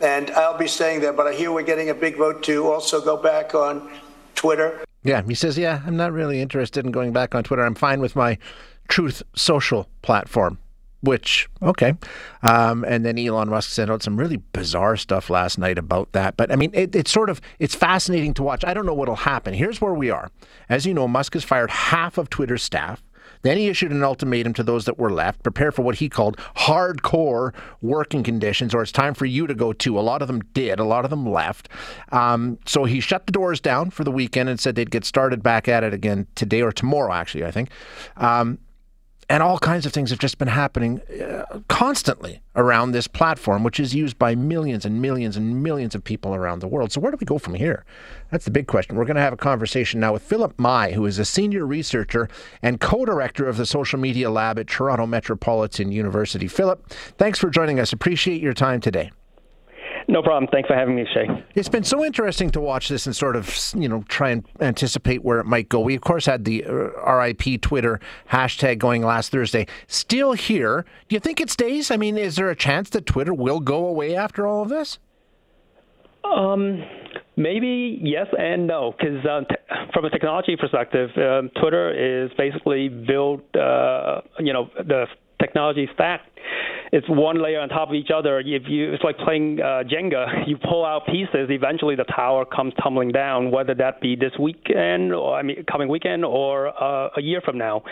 and 0.00 0.30
I'll 0.32 0.58
be 0.58 0.68
staying 0.68 1.00
there. 1.00 1.12
But 1.12 1.26
I 1.26 1.34
hear 1.34 1.52
we're 1.52 1.62
getting 1.62 1.90
a 1.90 1.94
big 1.94 2.16
vote 2.16 2.42
to 2.44 2.70
also 2.70 3.00
go 3.00 3.16
back 3.16 3.54
on 3.54 3.90
Twitter. 4.34 4.84
Yeah, 5.02 5.22
he 5.22 5.34
says, 5.34 5.56
yeah, 5.56 5.82
I'm 5.86 5.96
not 5.96 6.12
really 6.12 6.40
interested 6.40 6.84
in 6.84 6.92
going 6.92 7.12
back 7.12 7.34
on 7.34 7.44
Twitter. 7.44 7.64
I'm 7.64 7.74
fine 7.74 8.00
with 8.00 8.16
my 8.16 8.38
Truth 8.88 9.22
Social 9.34 9.88
platform. 10.02 10.58
Which 11.00 11.48
okay, 11.62 11.94
um, 12.42 12.82
and 12.82 13.06
then 13.06 13.20
Elon 13.20 13.50
Musk 13.50 13.70
sent 13.70 13.88
out 13.88 14.02
some 14.02 14.16
really 14.16 14.38
bizarre 14.52 14.96
stuff 14.96 15.30
last 15.30 15.56
night 15.56 15.78
about 15.78 16.10
that. 16.10 16.36
But 16.36 16.50
I 16.50 16.56
mean, 16.56 16.72
it, 16.74 16.96
it's 16.96 17.12
sort 17.12 17.30
of 17.30 17.40
it's 17.60 17.76
fascinating 17.76 18.34
to 18.34 18.42
watch. 18.42 18.64
I 18.64 18.74
don't 18.74 18.84
know 18.84 18.94
what'll 18.94 19.14
happen. 19.14 19.54
Here's 19.54 19.80
where 19.80 19.94
we 19.94 20.10
are. 20.10 20.32
As 20.68 20.86
you 20.86 20.94
know, 20.94 21.06
Musk 21.06 21.34
has 21.34 21.44
fired 21.44 21.70
half 21.70 22.18
of 22.18 22.30
Twitter's 22.30 22.64
staff. 22.64 23.00
Then 23.42 23.56
he 23.56 23.68
issued 23.68 23.92
an 23.92 24.02
ultimatum 24.02 24.52
to 24.54 24.62
those 24.62 24.84
that 24.84 24.98
were 24.98 25.10
left 25.10 25.42
prepare 25.42 25.72
for 25.72 25.82
what 25.82 25.96
he 25.96 26.08
called 26.08 26.36
hardcore 26.56 27.54
working 27.80 28.22
conditions, 28.22 28.74
or 28.74 28.82
it's 28.82 28.92
time 28.92 29.14
for 29.14 29.26
you 29.26 29.46
to 29.46 29.54
go 29.54 29.72
too. 29.72 29.98
A 29.98 30.00
lot 30.00 30.22
of 30.22 30.28
them 30.28 30.42
did, 30.52 30.78
a 30.78 30.84
lot 30.84 31.04
of 31.04 31.10
them 31.10 31.28
left. 31.30 31.68
Um, 32.12 32.58
so 32.66 32.84
he 32.84 33.00
shut 33.00 33.26
the 33.26 33.32
doors 33.32 33.60
down 33.60 33.90
for 33.90 34.04
the 34.04 34.12
weekend 34.12 34.48
and 34.48 34.58
said 34.58 34.74
they'd 34.74 34.90
get 34.90 35.04
started 35.04 35.42
back 35.42 35.68
at 35.68 35.84
it 35.84 35.94
again 35.94 36.26
today 36.34 36.62
or 36.62 36.72
tomorrow, 36.72 37.12
actually, 37.12 37.44
I 37.44 37.50
think. 37.50 37.70
Um, 38.16 38.58
and 39.28 39.42
all 39.42 39.58
kinds 39.58 39.84
of 39.84 39.92
things 39.92 40.10
have 40.10 40.18
just 40.18 40.38
been 40.38 40.48
happening 40.48 41.00
uh, 41.00 41.60
constantly 41.68 42.40
around 42.56 42.92
this 42.92 43.06
platform, 43.06 43.62
which 43.62 43.78
is 43.78 43.94
used 43.94 44.18
by 44.18 44.34
millions 44.34 44.84
and 44.84 45.02
millions 45.02 45.36
and 45.36 45.62
millions 45.62 45.94
of 45.94 46.02
people 46.02 46.34
around 46.34 46.60
the 46.60 46.68
world. 46.68 46.92
So, 46.92 47.00
where 47.00 47.10
do 47.10 47.18
we 47.20 47.26
go 47.26 47.38
from 47.38 47.54
here? 47.54 47.84
That's 48.30 48.44
the 48.44 48.50
big 48.50 48.66
question. 48.66 48.96
We're 48.96 49.04
going 49.04 49.16
to 49.16 49.22
have 49.22 49.32
a 49.32 49.38
conversation 49.38 50.00
now 50.00 50.12
with 50.12 50.22
Philip 50.22 50.58
Mai, 50.58 50.92
who 50.92 51.04
is 51.06 51.18
a 51.18 51.24
senior 51.24 51.66
researcher 51.66 52.28
and 52.62 52.80
co 52.80 53.04
director 53.04 53.46
of 53.46 53.56
the 53.56 53.66
social 53.66 53.98
media 53.98 54.30
lab 54.30 54.58
at 54.58 54.66
Toronto 54.66 55.06
Metropolitan 55.06 55.92
University. 55.92 56.48
Philip, 56.48 56.88
thanks 57.18 57.38
for 57.38 57.50
joining 57.50 57.78
us. 57.78 57.92
Appreciate 57.92 58.40
your 58.40 58.54
time 58.54 58.80
today. 58.80 59.10
No 60.10 60.22
problem. 60.22 60.48
Thanks 60.50 60.66
for 60.66 60.74
having 60.74 60.96
me, 60.96 61.06
Shay. 61.12 61.26
It's 61.54 61.68
been 61.68 61.84
so 61.84 62.02
interesting 62.02 62.48
to 62.52 62.60
watch 62.60 62.88
this 62.88 63.04
and 63.04 63.14
sort 63.14 63.36
of, 63.36 63.54
you 63.76 63.90
know, 63.90 64.02
try 64.08 64.30
and 64.30 64.42
anticipate 64.58 65.22
where 65.22 65.38
it 65.38 65.44
might 65.44 65.68
go. 65.68 65.80
We, 65.80 65.94
of 65.94 66.00
course, 66.00 66.24
had 66.24 66.46
the 66.46 66.64
uh, 66.64 67.12
RIP 67.12 67.60
Twitter 67.60 68.00
hashtag 68.30 68.78
going 68.78 69.02
last 69.02 69.30
Thursday. 69.30 69.66
Still 69.86 70.32
here. 70.32 70.86
Do 71.08 71.14
you 71.14 71.20
think 71.20 71.40
it 71.40 71.50
stays? 71.50 71.90
I 71.90 71.98
mean, 71.98 72.16
is 72.16 72.36
there 72.36 72.48
a 72.48 72.56
chance 72.56 72.88
that 72.90 73.04
Twitter 73.04 73.34
will 73.34 73.60
go 73.60 73.86
away 73.86 74.16
after 74.16 74.46
all 74.46 74.62
of 74.62 74.70
this? 74.70 74.98
Um, 76.24 76.82
maybe 77.36 78.00
yes 78.02 78.28
and 78.38 78.66
no, 78.66 78.94
because 78.98 79.24
uh, 79.26 79.40
t- 79.40 79.56
from 79.92 80.06
a 80.06 80.10
technology 80.10 80.56
perspective, 80.56 81.10
um, 81.18 81.50
Twitter 81.60 82.24
is 82.24 82.30
basically 82.38 82.88
built, 82.88 83.44
uh, 83.54 84.22
you 84.38 84.54
know, 84.54 84.70
the 84.74 85.04
technology 85.40 85.88
stack 85.94 86.22
it's 86.92 87.08
one 87.08 87.42
layer 87.42 87.60
on 87.60 87.68
top 87.68 87.88
of 87.88 87.94
each 87.94 88.10
other. 88.14 88.40
If 88.40 88.62
you, 88.66 88.92
it's 88.92 89.04
like 89.04 89.18
playing 89.18 89.60
uh, 89.60 89.82
Jenga. 89.84 90.46
You 90.48 90.56
pull 90.56 90.84
out 90.84 91.06
pieces, 91.06 91.48
eventually 91.50 91.96
the 91.96 92.04
tower 92.04 92.44
comes 92.44 92.72
tumbling 92.82 93.12
down. 93.12 93.50
Whether 93.50 93.74
that 93.74 94.00
be 94.00 94.16
this 94.16 94.32
weekend, 94.38 95.12
or 95.12 95.36
I 95.36 95.42
mean, 95.42 95.64
coming 95.70 95.88
weekend, 95.88 96.24
or 96.24 96.68
uh, 96.68 97.10
a 97.16 97.20
year 97.22 97.40
from 97.40 97.58
now, 97.58 97.82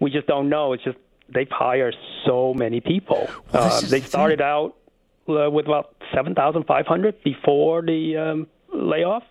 we 0.00 0.10
just 0.10 0.26
don't 0.26 0.48
know. 0.48 0.72
It's 0.72 0.84
just 0.84 0.96
they've 1.32 1.50
hired 1.50 1.96
so 2.24 2.54
many 2.54 2.80
people. 2.80 3.28
Well, 3.52 3.64
uh, 3.64 3.80
they 3.82 4.00
started 4.00 4.40
out 4.40 4.76
uh, 5.28 5.50
with 5.50 5.66
about 5.66 5.94
seven 6.14 6.34
thousand 6.34 6.64
five 6.64 6.86
hundred 6.86 7.22
before 7.22 7.82
the 7.82 8.16
um, 8.16 8.46
layoff 8.72 9.24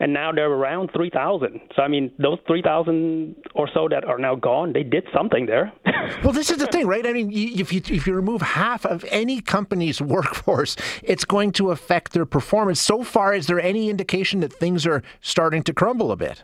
and 0.00 0.12
now 0.12 0.32
they're 0.32 0.50
around 0.50 0.90
3,000. 0.94 1.60
So 1.76 1.82
I 1.82 1.88
mean, 1.88 2.10
those 2.18 2.38
3,000 2.46 3.36
or 3.54 3.68
so 3.72 3.86
that 3.88 4.04
are 4.04 4.18
now 4.18 4.34
gone, 4.34 4.72
they 4.72 4.82
did 4.82 5.06
something 5.14 5.46
there. 5.46 5.72
well, 6.24 6.32
this 6.32 6.50
is 6.50 6.56
the 6.56 6.66
thing, 6.66 6.86
right? 6.86 7.06
I 7.06 7.12
mean, 7.12 7.30
if 7.32 7.72
you 7.72 7.82
if 7.88 8.06
you 8.06 8.14
remove 8.14 8.42
half 8.42 8.84
of 8.84 9.04
any 9.10 9.40
company's 9.40 10.00
workforce, 10.16 10.76
it's 11.02 11.24
going 11.24 11.52
to 11.52 11.70
affect 11.70 12.12
their 12.12 12.26
performance. 12.26 12.80
So 12.80 13.04
far, 13.04 13.34
is 13.34 13.46
there 13.46 13.60
any 13.60 13.90
indication 13.90 14.40
that 14.40 14.52
things 14.52 14.86
are 14.86 15.02
starting 15.20 15.62
to 15.64 15.72
crumble 15.72 16.10
a 16.10 16.16
bit? 16.16 16.42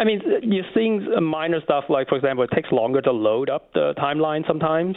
I 0.00 0.04
mean, 0.04 0.22
you're 0.42 0.64
seeing 0.74 1.06
minor 1.22 1.60
stuff 1.62 1.84
like, 1.90 2.08
for 2.08 2.16
example, 2.16 2.42
it 2.44 2.50
takes 2.54 2.72
longer 2.72 3.02
to 3.02 3.12
load 3.12 3.50
up 3.50 3.72
the 3.74 3.92
timeline 3.98 4.46
sometimes. 4.46 4.96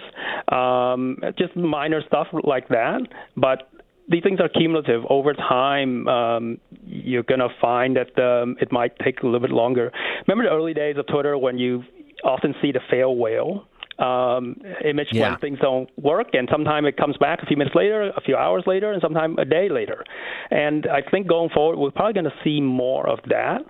Um, 0.50 1.18
just 1.38 1.56
minor 1.58 2.02
stuff 2.08 2.28
like 2.44 2.70
that. 2.70 3.02
But 3.36 3.70
these 4.10 4.24
things 4.24 4.40
are 4.40 4.50
cumulative. 4.50 5.04
Over 5.10 5.34
time, 5.34 6.08
um, 6.08 6.58
you're 6.86 7.24
going 7.24 7.40
to 7.40 7.50
find 7.62 7.98
that 7.98 8.18
um, 8.22 8.58
it 8.60 8.72
might 8.72 8.98
take 9.00 9.22
a 9.22 9.26
little 9.26 9.40
bit 9.40 9.52
longer. 9.52 9.92
Remember 10.28 10.50
the 10.50 10.56
early 10.56 10.74
days 10.74 10.98
of 10.98 11.08
Twitter 11.08 11.38
when 11.38 11.58
you 11.58 11.84
often 12.24 12.54
see 12.62 12.72
the 12.72 12.82
fail 12.90 13.16
whale? 13.16 13.68
um, 14.00 14.56
image 14.84 15.08
yeah. 15.12 15.32
when 15.32 15.40
things 15.40 15.60
don't 15.60 15.90
work, 15.98 16.30
and 16.34 16.48
sometimes 16.52 16.88
it 16.88 16.98
comes 16.98 17.18
back 17.18 17.40
a 17.42 17.46
few 17.46 17.58
minutes 17.58 17.76
later, 17.76 18.12
a 18.16 18.22
few 18.22 18.36
hours 18.36 18.64
later, 18.66 18.92
and 18.92 19.02
sometimes 19.02 19.38
a 19.40 19.46
day 19.46 19.70
later. 19.70 20.04
And 20.52 20.88
I 20.88 21.02
think 21.10 21.28
going 21.28 21.50
forward, 21.50 21.78
we're 21.78 21.92
probably 21.92 22.14
going 22.14 22.26
to 22.26 22.44
see 22.44 22.62
more 22.62 23.08
of 23.08 23.20
that. 23.30 23.62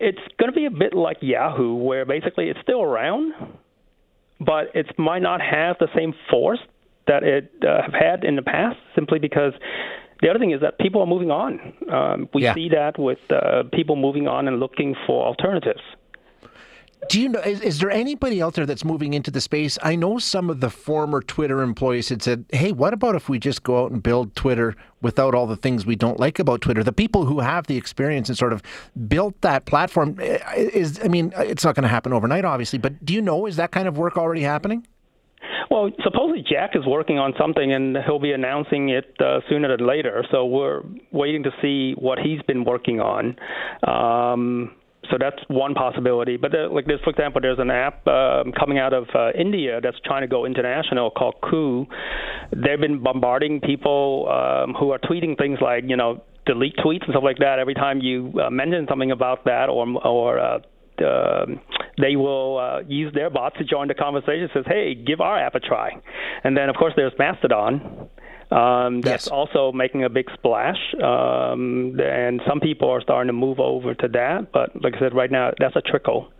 It's 0.00 0.18
going 0.38 0.52
to 0.52 0.56
be 0.56 0.66
a 0.66 0.70
bit 0.70 0.94
like 0.94 1.18
Yahoo, 1.20 1.76
where 1.76 2.04
basically 2.04 2.48
it's 2.48 2.60
still 2.62 2.82
around, 2.82 3.32
but 4.40 4.74
it 4.74 4.86
might 4.98 5.22
not 5.22 5.40
have 5.40 5.76
the 5.78 5.88
same 5.96 6.12
force 6.30 6.58
that 7.06 7.22
it 7.22 7.52
uh, 7.62 7.82
have 7.82 7.94
had 7.94 8.24
in 8.24 8.36
the 8.36 8.42
past, 8.42 8.78
simply 8.94 9.18
because 9.18 9.52
the 10.22 10.30
other 10.30 10.38
thing 10.38 10.52
is 10.52 10.60
that 10.60 10.78
people 10.78 11.00
are 11.02 11.06
moving 11.06 11.30
on. 11.30 11.60
Um, 11.92 12.28
we 12.32 12.44
yeah. 12.44 12.54
see 12.54 12.68
that 12.70 12.98
with 12.98 13.18
uh, 13.30 13.64
people 13.72 13.96
moving 13.96 14.26
on 14.26 14.48
and 14.48 14.60
looking 14.60 14.94
for 15.06 15.26
alternatives. 15.26 15.82
Do 17.08 17.20
you 17.20 17.28
know? 17.28 17.40
Is, 17.40 17.60
is, 17.60 17.78
there 17.80 17.90
anybody 17.90 18.40
out 18.40 18.54
there 18.54 18.66
that's 18.66 18.84
moving 18.84 19.14
into 19.14 19.30
the 19.30 19.40
space? 19.40 19.78
I 19.82 19.94
know 19.94 20.18
some 20.18 20.48
of 20.48 20.60
the 20.60 20.70
former 20.70 21.20
Twitter 21.20 21.60
employees 21.60 22.08
had 22.08 22.22
said, 22.22 22.46
"Hey, 22.50 22.72
what 22.72 22.94
about 22.94 23.14
if 23.14 23.28
we 23.28 23.38
just 23.38 23.62
go 23.62 23.84
out 23.84 23.90
and 23.90 24.02
build 24.02 24.34
Twitter 24.34 24.74
without 25.02 25.34
all 25.34 25.46
the 25.46 25.56
things 25.56 25.84
we 25.84 25.96
don't 25.96 26.18
like 26.18 26.38
about 26.38 26.60
Twitter?" 26.60 26.82
The 26.82 26.92
people 26.92 27.26
who 27.26 27.40
have 27.40 27.66
the 27.66 27.76
experience 27.76 28.28
and 28.28 28.38
sort 28.38 28.52
of 28.52 28.62
built 29.08 29.38
that 29.42 29.66
platform 29.66 30.18
eh, 30.20 30.38
is, 30.54 31.00
I 31.04 31.08
mean, 31.08 31.32
it's 31.36 31.64
not 31.64 31.74
going 31.74 31.82
to 31.82 31.88
happen 31.88 32.12
overnight, 32.12 32.44
obviously. 32.44 32.78
But 32.78 33.04
do 33.04 33.12
you 33.12 33.20
know 33.20 33.46
is 33.46 33.56
that 33.56 33.70
kind 33.70 33.86
of 33.88 33.98
work 33.98 34.16
already 34.16 34.42
happening? 34.42 34.86
Well, 35.70 35.90
supposedly 36.02 36.44
Jack 36.48 36.70
is 36.74 36.84
working 36.86 37.18
on 37.18 37.32
something, 37.38 37.72
and 37.72 37.96
he'll 38.06 38.18
be 38.18 38.32
announcing 38.32 38.90
it 38.90 39.14
uh, 39.20 39.40
sooner 39.48 39.76
than 39.76 39.86
later. 39.86 40.24
So 40.30 40.44
we're 40.44 40.82
waiting 41.10 41.42
to 41.44 41.50
see 41.62 41.94
what 41.98 42.18
he's 42.18 42.42
been 42.42 42.64
working 42.64 43.00
on. 43.00 43.36
Um, 43.86 44.76
so 45.10 45.16
that's 45.18 45.36
one 45.48 45.74
possibility. 45.74 46.36
But 46.36 46.54
uh, 46.54 46.68
like 46.70 46.86
this, 46.86 47.00
for 47.04 47.10
example, 47.10 47.40
there's 47.40 47.58
an 47.58 47.70
app 47.70 48.06
um, 48.06 48.52
coming 48.52 48.78
out 48.78 48.92
of 48.92 49.06
uh, 49.14 49.30
India 49.32 49.80
that's 49.82 49.98
trying 50.04 50.22
to 50.22 50.28
go 50.28 50.46
international 50.46 51.10
called 51.10 51.36
Koo. 51.48 51.86
They've 52.52 52.80
been 52.80 53.02
bombarding 53.02 53.60
people 53.60 54.28
um, 54.30 54.74
who 54.74 54.90
are 54.90 54.98
tweeting 54.98 55.36
things 55.36 55.58
like, 55.60 55.84
you 55.86 55.96
know, 55.96 56.22
delete 56.46 56.76
tweets 56.76 57.04
and 57.04 57.12
stuff 57.12 57.24
like 57.24 57.38
that 57.38 57.58
every 57.58 57.74
time 57.74 58.00
you 58.00 58.32
uh, 58.44 58.50
mention 58.50 58.86
something 58.88 59.10
about 59.10 59.44
that 59.46 59.68
or 59.68 59.86
or 60.06 60.38
uh, 60.38 60.58
uh, 61.02 61.46
they 61.98 62.16
will 62.16 62.58
uh, 62.58 62.80
use 62.86 63.12
their 63.14 63.30
bot 63.30 63.54
to 63.58 63.64
join 63.64 63.88
the 63.88 63.94
conversation. 63.94 64.48
Says, 64.52 64.64
"Hey, 64.66 64.94
give 64.94 65.20
our 65.20 65.38
app 65.38 65.54
a 65.54 65.60
try." 65.60 65.90
And 66.42 66.56
then, 66.56 66.68
of 66.68 66.76
course, 66.76 66.92
there's 66.96 67.12
Mastodon. 67.18 68.08
Um, 68.50 69.00
that's 69.00 69.26
yes. 69.26 69.28
also 69.28 69.72
making 69.72 70.04
a 70.04 70.08
big 70.08 70.26
splash, 70.34 70.76
um, 71.02 71.98
and 71.98 72.40
some 72.46 72.60
people 72.60 72.88
are 72.90 73.00
starting 73.00 73.28
to 73.28 73.32
move 73.32 73.58
over 73.58 73.94
to 73.94 74.08
that. 74.08 74.52
But 74.52 74.80
like 74.82 74.94
I 74.94 74.98
said, 75.00 75.14
right 75.14 75.30
now 75.30 75.52
that's 75.58 75.76
a 75.76 75.80
trickle. 75.80 76.30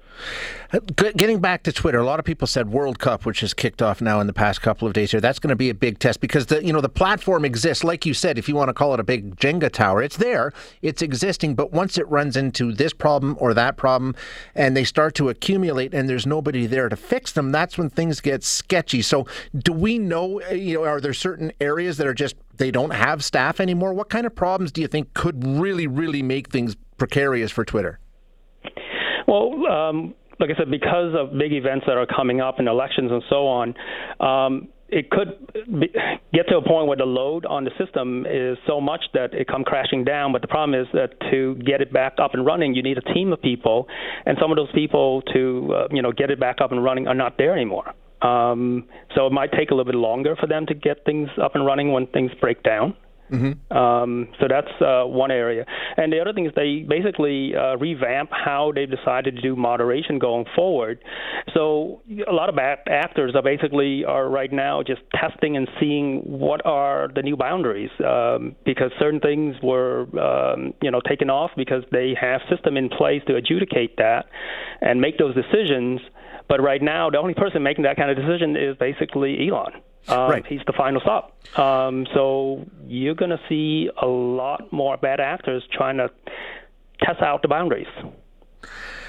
Getting 0.97 1.39
back 1.39 1.63
to 1.65 1.73
Twitter, 1.73 1.99
a 1.99 2.05
lot 2.05 2.19
of 2.19 2.25
people 2.25 2.49
said 2.49 2.71
World 2.71 2.99
Cup, 2.99 3.25
which 3.25 3.41
has 3.41 3.55
kicked 3.55 3.81
off 3.81 4.01
now 4.01 4.21
in 4.21 4.27
the 4.27 4.33
past 4.33 4.61
couple 4.61 4.89
of 4.89 4.95
days 4.95 5.13
here, 5.13 5.21
that's 5.21 5.39
going 5.39 5.51
to 5.51 5.57
be 5.57 5.71
a 5.71 5.75
big 5.75 6.01
test 6.01 6.21
because 6.21 6.47
the 6.47 6.65
you 6.65 6.73
know 6.73 6.81
the 6.81 6.89
platform 6.89 7.45
exists. 7.45 7.85
Like 7.85 8.05
you 8.05 8.13
said, 8.13 8.39
if 8.39 8.49
you 8.49 8.57
want 8.57 8.71
to 8.71 8.75
call 8.75 8.93
it 8.93 8.99
a 8.99 9.05
big 9.05 9.37
Jenga 9.37 9.71
tower, 9.71 10.03
it's 10.03 10.17
there, 10.17 10.53
it's 10.83 11.01
existing. 11.01 11.55
But 11.55 11.73
once 11.73 11.97
it 11.97 12.09
runs 12.09 12.37
into 12.37 12.73
this 12.73 12.93
problem 12.93 13.37
or 13.39 13.55
that 13.55 13.77
problem, 13.77 14.17
and 14.55 14.77
they 14.77 14.85
start 14.85 15.15
to 15.17 15.29
accumulate, 15.29 15.95
and 15.95 16.09
there's 16.09 16.27
nobody 16.27 16.67
there 16.67 16.89
to 16.89 16.97
fix 16.97 17.31
them, 17.31 17.53
that's 17.53 17.79
when 17.79 17.89
things 17.89 18.21
get 18.21 18.43
sketchy. 18.43 19.03
So, 19.03 19.27
do 19.57 19.73
we 19.73 19.99
know? 19.99 20.39
Eh, 20.39 20.55
you 20.55 20.75
know, 20.75 20.85
are 20.85 21.01
there 21.01 21.15
certain 21.15 21.53
areas 21.61 21.99
that 21.99 22.07
are 22.07 22.15
just 22.15 22.35
they 22.57 22.71
don't 22.71 22.93
have 22.93 23.23
staff 23.23 23.61
anymore? 23.61 23.95
What 23.95 24.09
kind 24.09 24.27
of 24.27 24.35
problems 24.35 24.73
do 24.73 24.81
you 24.81 24.89
think 24.89 25.15
could 25.15 25.45
really, 25.45 25.87
really 25.87 26.23
make 26.23 26.51
things 26.51 26.77
precarious 26.99 27.53
for 27.53 27.65
Twitter? 27.65 28.01
Well, 29.27 29.67
um, 29.67 30.15
like 30.41 30.51
I 30.51 30.59
said, 30.59 30.71
because 30.71 31.15
of 31.17 31.39
big 31.39 31.53
events 31.53 31.87
that 31.87 31.97
are 31.97 32.07
coming 32.07 32.41
up 32.41 32.59
and 32.59 32.69
elections 32.69 33.11
and 33.11 33.23
so 33.29 33.47
on, 33.47 33.75
um, 34.21 34.69
it 34.89 35.11
could 35.11 35.39
be, 35.81 35.89
get 36.33 36.49
to 36.49 36.57
a 36.57 36.63
point 36.63 36.87
where 36.87 36.97
the 36.97 37.05
load 37.05 37.47
on 37.47 37.65
the 37.65 37.71
system 37.79 38.27
is 38.27 38.59
so 38.67 38.81
much 38.81 39.03
that 39.15 39.33
it 39.33 39.49
come 39.49 39.65
crashing 39.65 40.05
down. 40.05 40.33
But 40.33 40.43
the 40.43 40.49
problem 40.49 40.79
is 40.79 40.87
that 40.93 41.19
to 41.31 41.57
get 41.57 41.81
it 41.81 41.93
back 41.93 42.15
up 42.23 42.35
and 42.35 42.45
running, 42.45 42.75
you 42.75 42.83
need 42.83 42.99
a 42.99 43.15
team 43.15 43.33
of 43.33 43.41
people, 43.41 43.89
and 44.27 44.37
some 44.41 44.51
of 44.51 44.57
those 44.57 44.71
people 44.73 45.23
to 45.33 45.75
uh, 45.75 45.89
you 45.91 46.03
know 46.03 46.13
get 46.13 46.31
it 46.31 46.39
back 46.39 46.61
up 46.61 46.71
and 46.73 46.85
running 46.85 47.07
are 47.09 47.15
not 47.15 47.39
there 47.39 47.55
anymore. 47.55 47.93
Um, 48.23 48.87
so 49.15 49.27
it 49.27 49.33
might 49.33 49.53
take 49.53 49.71
a 49.71 49.75
little 49.75 49.91
bit 49.91 49.99
longer 49.99 50.37
for 50.37 50.47
them 50.47 50.67
to 50.67 50.75
get 50.75 51.05
things 51.05 51.29
up 51.43 51.55
and 51.55 51.67
running 51.67 51.93
when 51.93 52.07
things 52.09 52.31
break 52.41 52.63
down. 52.63 52.95
Mm-hmm. 53.35 53.77
Um, 53.77 54.29
so 54.41 54.47
that's 54.49 54.71
uh, 54.81 55.05
one 55.05 55.31
area. 55.31 55.65
And 55.97 56.13
the 56.13 56.21
other 56.21 56.33
thing 56.33 56.47
is 56.47 56.53
they 56.55 56.85
basically 56.89 57.55
uh, 57.57 57.77
revamp 57.77 58.31
how 58.33 58.73
they've 58.75 58.91
decided 58.91 59.37
to 59.37 59.43
do 59.43 59.57
moderation 59.57 60.19
going 60.19 60.45
forward. 60.55 61.01
So 61.53 62.03
a 62.29 62.33
lot 62.33 62.49
of 62.49 62.59
actors 62.59 63.35
are 63.35 63.43
basically 63.43 64.05
are 64.05 64.29
right 64.29 64.53
now 64.53 64.83
just 64.83 65.03
testing 65.15 65.57
and 65.57 65.69
seeing 65.81 66.21
what 66.21 66.65
are 66.65 67.09
the 67.15 67.23
new 67.23 67.37
boundaries 67.37 67.91
um, 68.05 68.55
because 68.65 68.91
certain 68.99 69.21
things 69.21 69.57
were 69.63 70.03
um, 70.19 70.75
you 70.83 70.91
know 70.91 71.01
taken 71.09 71.31
off 71.31 71.51
because 71.57 71.83
they 71.91 72.15
have 72.21 72.41
system 72.51 72.77
in 72.77 72.89
place 72.89 73.23
to 73.27 73.37
adjudicate 73.37 73.97
that 73.97 74.27
and 74.81 75.01
make 75.01 75.19
those 75.19 75.35
decisions. 75.35 76.01
But 76.49 76.61
right 76.63 76.83
now, 76.83 77.09
the 77.11 77.19
only 77.19 77.35
person 77.35 77.63
making 77.63 77.85
that 77.85 77.97
kind 77.97 78.11
of 78.11 78.17
decision 78.17 78.57
is 78.57 78.77
basically 78.79 79.49
Elon. 79.49 79.73
Um, 80.09 80.31
right. 80.31 80.47
He's 80.47 80.61
the 80.67 80.73
final 80.73 81.01
stop. 81.01 81.37
Um, 81.59 82.07
so 82.15 82.67
you're 82.87 83.15
going 83.15 83.31
to 83.31 83.41
see 83.49 83.89
a 84.01 84.07
lot 84.07 84.73
more 84.73 84.97
bad 84.97 85.21
actors 85.21 85.63
trying 85.73 85.97
to 85.97 86.11
test 87.01 87.23
out 87.23 87.43
the 87.43 87.49
boundaries. 87.49 87.87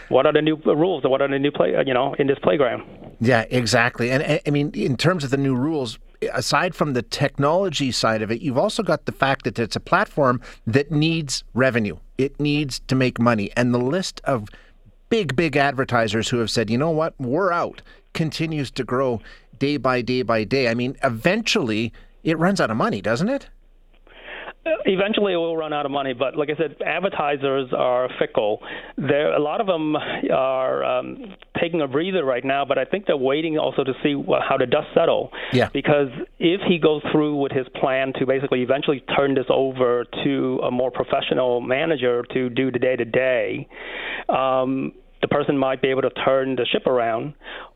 What 0.09 0.25
are 0.25 0.33
the 0.33 0.41
new 0.41 0.55
rules? 0.55 1.03
What 1.03 1.21
are 1.21 1.27
the 1.27 1.39
new 1.39 1.51
play? 1.51 1.75
You 1.85 1.93
know, 1.93 2.13
in 2.15 2.27
this 2.27 2.37
playground. 2.39 2.83
Yeah, 3.19 3.45
exactly. 3.49 4.11
And 4.11 4.41
I 4.45 4.49
mean, 4.49 4.71
in 4.73 4.97
terms 4.97 5.23
of 5.23 5.31
the 5.31 5.37
new 5.37 5.55
rules, 5.55 5.97
aside 6.33 6.75
from 6.75 6.93
the 6.93 7.01
technology 7.01 7.91
side 7.91 8.21
of 8.21 8.31
it, 8.31 8.41
you've 8.41 8.57
also 8.57 8.83
got 8.83 9.05
the 9.05 9.11
fact 9.11 9.45
that 9.45 9.57
it's 9.57 9.75
a 9.75 9.79
platform 9.79 10.41
that 10.67 10.91
needs 10.91 11.43
revenue. 11.53 11.97
It 12.17 12.39
needs 12.39 12.79
to 12.87 12.95
make 12.95 13.19
money, 13.19 13.51
and 13.57 13.73
the 13.73 13.79
list 13.79 14.21
of 14.25 14.47
big, 15.09 15.35
big 15.35 15.55
advertisers 15.55 16.29
who 16.29 16.37
have 16.39 16.51
said, 16.51 16.69
you 16.69 16.77
know 16.77 16.91
what, 16.91 17.13
we're 17.19 17.51
out, 17.51 17.81
continues 18.13 18.71
to 18.71 18.83
grow 18.83 19.21
day 19.59 19.77
by 19.77 20.01
day 20.01 20.21
by 20.21 20.43
day. 20.43 20.67
I 20.69 20.73
mean, 20.73 20.95
eventually 21.03 21.93
it 22.23 22.37
runs 22.37 22.59
out 22.59 22.71
of 22.71 22.77
money, 22.77 23.01
doesn't 23.01 23.29
it? 23.29 23.49
Eventually, 24.85 25.33
it 25.33 25.37
will 25.37 25.55
run 25.55 25.73
out 25.73 25.85
of 25.85 25.91
money, 25.91 26.13
but 26.13 26.35
like 26.35 26.49
I 26.49 26.55
said, 26.55 26.75
advertisers 26.83 27.71
are 27.71 28.09
fickle. 28.17 28.63
There, 28.97 29.31
a 29.31 29.39
lot 29.39 29.61
of 29.61 29.67
them 29.67 29.95
are 29.95 30.83
um, 30.83 31.35
taking 31.59 31.81
a 31.81 31.87
breather 31.87 32.25
right 32.25 32.43
now, 32.43 32.65
but 32.65 32.79
I 32.79 32.85
think 32.85 33.05
they're 33.05 33.15
waiting 33.15 33.59
also 33.59 33.83
to 33.83 33.93
see 34.01 34.15
how 34.47 34.57
the 34.57 34.65
dust 34.65 34.87
settle. 34.95 35.31
Yeah. 35.53 35.69
Because 35.71 36.07
if 36.39 36.61
he 36.67 36.79
goes 36.79 37.03
through 37.11 37.35
with 37.39 37.51
his 37.51 37.67
plan 37.79 38.13
to 38.17 38.25
basically 38.25 38.63
eventually 38.63 39.03
turn 39.15 39.35
this 39.35 39.45
over 39.49 40.05
to 40.23 40.59
a 40.63 40.71
more 40.71 40.89
professional 40.89 41.61
manager 41.61 42.23
to 42.33 42.49
do 42.49 42.71
the 42.71 42.79
day 42.79 42.95
to 42.95 43.05
day, 43.05 43.67
the 45.21 45.27
person 45.27 45.57
might 45.57 45.81
be 45.81 45.89
able 45.89 46.01
to 46.03 46.09
turn 46.09 46.55
the 46.55 46.65
ship 46.65 46.87
around, 46.87 47.33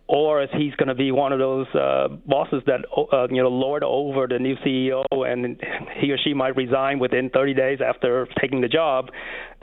or 0.07 0.41
if 0.41 0.49
he's 0.51 0.73
going 0.75 0.87
to 0.87 0.95
be 0.95 1.11
one 1.11 1.31
of 1.31 1.39
those 1.39 1.67
uh, 1.75 2.07
bosses 2.25 2.63
that 2.65 2.81
uh, 3.13 3.27
you 3.29 3.41
know 3.41 3.49
lord 3.49 3.83
over 3.83 4.27
the 4.27 4.39
new 4.39 4.55
CEO 4.57 5.03
and 5.11 5.61
he 5.99 6.11
or 6.11 6.17
she 6.17 6.33
might 6.33 6.55
resign 6.55 6.99
within 6.99 7.29
30 7.29 7.53
days 7.53 7.79
after 7.85 8.27
taking 8.41 8.61
the 8.61 8.67
job, 8.67 9.09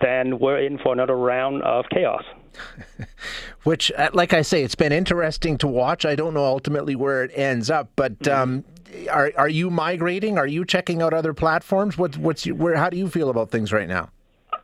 then 0.03 0.39
we're 0.39 0.65
in 0.65 0.79
for 0.79 0.93
another 0.93 1.17
round 1.17 1.63
of 1.63 1.85
chaos. 1.93 2.23
Which, 3.65 3.91
uh, 3.97 4.11
like 4.13 4.33
I 4.33 4.43
say, 4.43 4.63
it's 4.63 4.77
been 4.77 4.93
interesting 4.93 5.59
to 5.59 5.67
watch. 5.67 6.07
I 6.07 6.15
don't 6.15 6.33
know 6.33 6.45
ultimately 6.45 6.97
where 6.97 7.25
it 7.25 7.33
ends 7.35 7.71
up, 7.71 7.91
but. 7.97 8.19
Mm-hmm. 8.21 8.43
Um, 8.43 8.65
are 9.11 9.33
are 9.37 9.49
you 9.49 9.69
migrating? 9.69 10.39
Are 10.39 10.47
you 10.47 10.65
checking 10.65 11.03
out 11.03 11.13
other 11.13 11.35
platforms? 11.35 11.99
What, 11.99 12.17
what's 12.17 12.47
your, 12.47 12.55
where? 12.55 12.77
How 12.77 12.89
do 12.89 12.97
you 12.97 13.11
feel 13.11 13.29
about 13.29 13.51
things 13.51 13.73
right 13.73 13.89
now? 13.89 14.11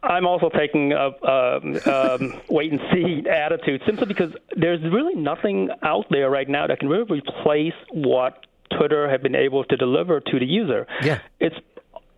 I'm 0.02 0.26
also 0.26 0.48
taking 0.48 0.92
a, 0.92 1.10
a 1.22 2.14
um, 2.14 2.40
wait 2.50 2.72
and 2.72 2.80
see 2.92 3.28
attitude 3.28 3.82
simply 3.86 4.06
because 4.06 4.32
there's 4.56 4.80
really 4.82 5.14
nothing 5.14 5.70
out 5.82 6.06
there 6.10 6.30
right 6.30 6.48
now 6.48 6.66
that 6.66 6.80
can 6.80 6.88
really 6.88 7.20
replace 7.20 7.74
what 7.92 8.46
Twitter 8.76 9.08
have 9.08 9.22
been 9.22 9.36
able 9.36 9.64
to 9.64 9.76
deliver 9.76 10.20
to 10.20 10.38
the 10.38 10.46
user. 10.46 10.86
Yeah. 11.02 11.20
It's 11.40 11.56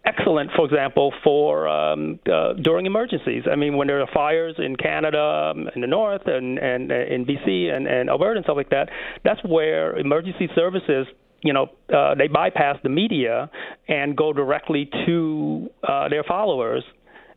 excellent, 0.05 0.51
for 0.57 0.65
example, 0.67 1.13
for 1.23 1.69
um, 1.69 2.19
uh, 2.31 2.55
during 2.55 2.87
emergencies. 2.87 3.45
I 3.51 3.57
mean, 3.57 3.77
when 3.77 3.89
there 3.89 4.01
are 4.01 4.09
fires 4.13 4.55
in 4.59 4.77
Canada, 4.77 5.53
um, 5.55 5.69
in 5.75 5.81
the 5.81 5.87
north, 5.87 6.27
and, 6.27 6.59
and 6.59 6.91
uh, 6.91 6.95
in 6.95 7.27
BC 7.27 7.75
and, 7.75 7.87
and 7.87 8.09
Alberta 8.09 8.39
and 8.39 8.45
stuff 8.45 8.57
like 8.57 8.71
that, 8.71 8.89
that's 9.25 9.43
where 9.45 9.97
emergency 9.97 10.49
services 10.55 11.07
you 11.43 11.53
know, 11.53 11.67
uh, 11.95 12.15
they 12.15 12.27
bypass 12.27 12.79
the 12.83 12.89
media 12.89 13.51
and 13.87 14.17
go 14.17 14.33
directly 14.33 14.89
to 15.05 15.69
uh, 15.87 16.09
their 16.09 16.25
followers 16.25 16.83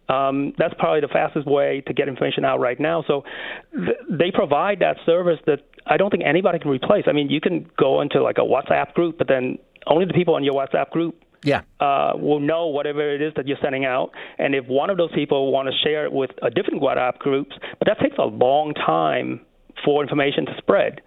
um, 0.10 0.54
that's 0.58 0.74
probably 0.78 1.02
the 1.02 1.08
fastest 1.08 1.48
way 1.48 1.84
to 1.88 1.94
get 1.94 2.08
information 2.08 2.46
out 2.46 2.60
right 2.60 2.80
now. 2.80 3.04
So 3.08 3.24
th- 3.74 3.98
they 4.10 4.32
provide 4.32 4.80
that 4.80 4.98
service 5.06 5.40
that 5.46 5.60
I 5.86 5.98
don't 5.98 6.10
think 6.10 6.24
anybody 6.26 6.60
can 6.60 6.72
replace. 6.72 7.06
I 7.08 7.12
mean, 7.12 7.30
you 7.30 7.42
can 7.42 7.70
go 7.78 8.02
into 8.02 8.22
like 8.22 8.38
a 8.38 8.42
WhatsApp 8.42 8.94
group, 8.94 9.18
but 9.18 9.28
then 9.28 9.58
only 9.86 10.06
the 10.06 10.14
people 10.14 10.38
in 10.38 10.44
your 10.44 10.54
WhatsApp 10.54 10.90
group 10.92 11.24
yeah. 11.44 11.62
Uh, 11.80 12.14
will 12.16 12.40
know 12.40 12.68
whatever 12.68 13.14
it 13.14 13.22
is 13.22 13.32
that 13.36 13.48
you're 13.48 13.60
sending 13.62 13.86
out. 13.86 14.12
And 14.38 14.56
if 14.56 14.66
one 14.66 14.90
of 14.90 14.98
those 14.98 15.12
people 15.14 15.52
want 15.52 15.70
to 15.70 15.88
share 15.88 16.06
it 16.06 16.12
with 16.12 16.32
a 16.42 16.50
different 16.50 16.82
WhatsApp 16.82 17.20
groups, 17.20 17.56
but 17.80 17.88
that 17.88 18.00
takes 18.00 18.18
a 18.18 18.26
long 18.26 18.74
time 18.74 19.42
for 19.86 20.02
information 20.02 20.46
to 20.48 20.54
spread. 20.58 21.02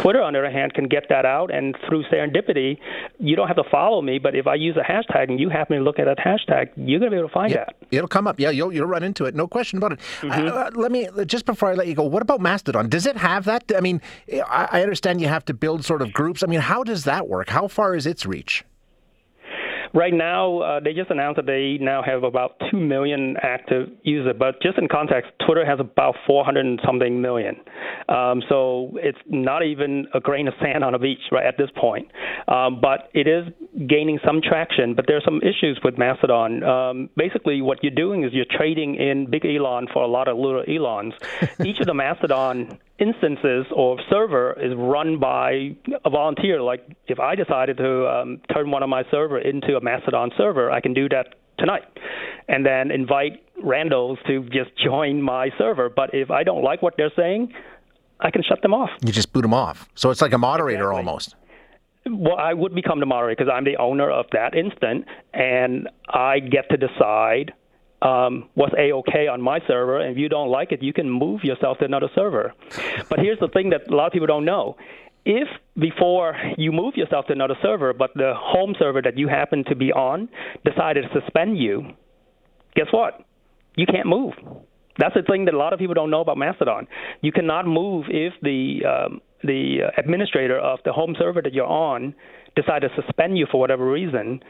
Twitter, 0.00 0.22
on 0.22 0.32
the 0.32 0.40
other 0.40 0.50
hand, 0.50 0.74
can 0.74 0.88
get 0.88 1.04
that 1.08 1.24
out, 1.24 1.52
and 1.52 1.76
through 1.88 2.04
serendipity, 2.04 2.78
you 3.18 3.36
don't 3.36 3.46
have 3.46 3.56
to 3.56 3.70
follow 3.70 4.02
me. 4.02 4.18
But 4.18 4.34
if 4.34 4.46
I 4.46 4.54
use 4.54 4.76
a 4.76 4.80
hashtag 4.80 5.28
and 5.28 5.38
you 5.38 5.48
happen 5.48 5.76
to 5.78 5.82
look 5.82 5.98
at 5.98 6.06
that 6.06 6.18
hashtag, 6.18 6.70
you're 6.76 6.98
going 6.98 7.10
to 7.10 7.14
be 7.14 7.18
able 7.18 7.28
to 7.28 7.34
find 7.34 7.50
yeah, 7.50 7.64
that. 7.66 7.76
It'll 7.90 8.08
come 8.08 8.26
up. 8.26 8.40
Yeah, 8.40 8.50
you'll 8.50 8.72
you'll 8.72 8.86
run 8.86 9.02
into 9.02 9.24
it. 9.24 9.34
No 9.34 9.46
question 9.46 9.78
about 9.78 9.92
it. 9.92 10.00
Mm-hmm. 10.20 10.48
Uh, 10.48 10.70
let 10.80 10.90
me 10.90 11.08
just 11.26 11.46
before 11.46 11.70
I 11.70 11.74
let 11.74 11.86
you 11.86 11.94
go. 11.94 12.02
What 12.02 12.22
about 12.22 12.40
Mastodon? 12.40 12.88
Does 12.88 13.06
it 13.06 13.16
have 13.16 13.44
that? 13.44 13.64
I 13.76 13.80
mean, 13.80 14.00
I, 14.32 14.68
I 14.72 14.82
understand 14.82 15.20
you 15.20 15.28
have 15.28 15.44
to 15.46 15.54
build 15.54 15.84
sort 15.84 16.02
of 16.02 16.12
groups. 16.12 16.42
I 16.42 16.46
mean, 16.46 16.60
how 16.60 16.82
does 16.82 17.04
that 17.04 17.28
work? 17.28 17.50
How 17.50 17.68
far 17.68 17.94
is 17.94 18.06
its 18.06 18.26
reach? 18.26 18.64
Right 19.96 20.12
now, 20.12 20.58
uh, 20.60 20.80
they 20.80 20.92
just 20.92 21.10
announced 21.10 21.36
that 21.36 21.46
they 21.46 21.78
now 21.80 22.02
have 22.02 22.22
about 22.22 22.60
2 22.70 22.78
million 22.78 23.36
active 23.42 23.88
users. 24.02 24.34
But 24.38 24.60
just 24.60 24.76
in 24.76 24.88
context, 24.88 25.32
Twitter 25.46 25.64
has 25.64 25.80
about 25.80 26.16
400 26.26 26.66
and 26.66 26.78
something 26.84 27.22
million. 27.22 27.56
Um, 28.10 28.42
so 28.46 28.90
it's 28.96 29.16
not 29.26 29.64
even 29.64 30.06
a 30.12 30.20
grain 30.20 30.48
of 30.48 30.54
sand 30.60 30.84
on 30.84 30.94
a 30.94 30.98
beach 30.98 31.20
right 31.32 31.46
at 31.46 31.56
this 31.56 31.70
point. 31.74 32.12
Um, 32.46 32.78
but 32.78 33.08
it 33.14 33.26
is 33.26 33.46
gaining 33.88 34.18
some 34.22 34.42
traction. 34.42 34.94
But 34.94 35.06
there 35.06 35.16
are 35.16 35.24
some 35.24 35.40
issues 35.40 35.80
with 35.82 35.96
Mastodon. 35.96 36.62
Um, 36.62 37.08
basically, 37.16 37.62
what 37.62 37.82
you're 37.82 37.90
doing 37.90 38.22
is 38.24 38.34
you're 38.34 38.44
trading 38.50 38.96
in 38.96 39.30
big 39.30 39.46
Elon 39.46 39.86
for 39.90 40.02
a 40.02 40.08
lot 40.08 40.28
of 40.28 40.36
little 40.36 40.62
Elons. 40.68 41.14
Each 41.64 41.80
of 41.80 41.86
the 41.86 41.94
Mastodon 41.94 42.78
instances 42.98 43.66
or 43.74 43.98
server 44.10 44.58
is 44.60 44.72
run 44.76 45.18
by 45.18 45.76
a 46.04 46.10
volunteer. 46.10 46.62
Like 46.62 46.86
if 47.08 47.20
I 47.20 47.34
decided 47.34 47.76
to 47.78 48.06
um, 48.08 48.40
turn 48.52 48.70
one 48.70 48.82
of 48.82 48.88
my 48.88 49.04
server 49.10 49.38
into 49.38 49.76
a 49.76 49.80
Mastodon 49.80 50.30
server, 50.36 50.70
I 50.70 50.80
can 50.80 50.94
do 50.94 51.08
that 51.10 51.34
tonight, 51.58 51.84
and 52.48 52.64
then 52.64 52.90
invite 52.90 53.42
randos 53.62 54.16
to 54.26 54.42
just 54.44 54.70
join 54.82 55.22
my 55.22 55.50
server. 55.58 55.88
But 55.88 56.10
if 56.12 56.30
I 56.30 56.42
don't 56.42 56.62
like 56.62 56.82
what 56.82 56.94
they're 56.96 57.12
saying, 57.16 57.52
I 58.20 58.30
can 58.30 58.42
shut 58.42 58.62
them 58.62 58.72
off. 58.72 58.90
You 59.04 59.12
just 59.12 59.32
boot 59.32 59.42
them 59.42 59.54
off. 59.54 59.88
So 59.94 60.10
it's 60.10 60.22
like 60.22 60.32
a 60.32 60.38
moderator 60.38 60.90
exactly. 60.90 60.96
almost. 60.96 61.34
Well, 62.08 62.36
I 62.36 62.54
would 62.54 62.74
become 62.74 63.00
the 63.00 63.06
moderator 63.06 63.42
because 63.42 63.52
I'm 63.52 63.64
the 63.64 63.76
owner 63.78 64.10
of 64.10 64.26
that 64.32 64.54
instant, 64.54 65.06
and 65.34 65.88
I 66.08 66.38
get 66.38 66.70
to 66.70 66.76
decide 66.76 67.52
um, 68.02 68.48
what's 68.54 68.74
a-okay 68.78 69.26
on 69.26 69.40
my 69.40 69.60
server, 69.66 70.00
and 70.00 70.12
if 70.12 70.18
you 70.18 70.28
don't 70.28 70.48
like 70.48 70.72
it, 70.72 70.82
you 70.82 70.92
can 70.92 71.10
move 71.10 71.44
yourself 71.44 71.78
to 71.78 71.84
another 71.84 72.08
server. 72.14 72.52
But 73.08 73.18
here's 73.18 73.38
the 73.38 73.48
thing 73.48 73.70
that 73.70 73.90
a 73.90 73.96
lot 73.96 74.06
of 74.06 74.12
people 74.12 74.26
don't 74.26 74.44
know. 74.44 74.76
If 75.24 75.48
before 75.78 76.36
you 76.56 76.70
move 76.70 76.94
yourself 76.96 77.26
to 77.26 77.32
another 77.32 77.56
server, 77.60 77.92
but 77.92 78.10
the 78.14 78.34
home 78.36 78.76
server 78.78 79.02
that 79.02 79.18
you 79.18 79.26
happen 79.28 79.64
to 79.64 79.74
be 79.74 79.92
on 79.92 80.28
decided 80.64 81.02
to 81.02 81.20
suspend 81.20 81.58
you, 81.58 81.90
guess 82.76 82.86
what? 82.92 83.24
You 83.76 83.86
can't 83.86 84.06
move. 84.06 84.34
That's 84.98 85.14
the 85.14 85.22
thing 85.22 85.44
that 85.46 85.54
a 85.54 85.58
lot 85.58 85.72
of 85.72 85.78
people 85.78 85.94
don't 85.94 86.10
know 86.10 86.20
about 86.20 86.38
Mastodon. 86.38 86.86
You 87.22 87.32
cannot 87.32 87.66
move 87.66 88.06
if 88.08 88.34
the 88.40 88.80
um, 88.86 89.20
the 89.42 89.90
administrator 89.98 90.58
of 90.58 90.78
the 90.84 90.92
home 90.92 91.14
server 91.18 91.42
that 91.42 91.52
you're 91.52 91.66
on 91.66 92.14
decide 92.56 92.80
to 92.80 92.88
suspend 93.00 93.38
you 93.38 93.46
for 93.50 93.60
whatever 93.60 93.88
reason. 93.88 94.40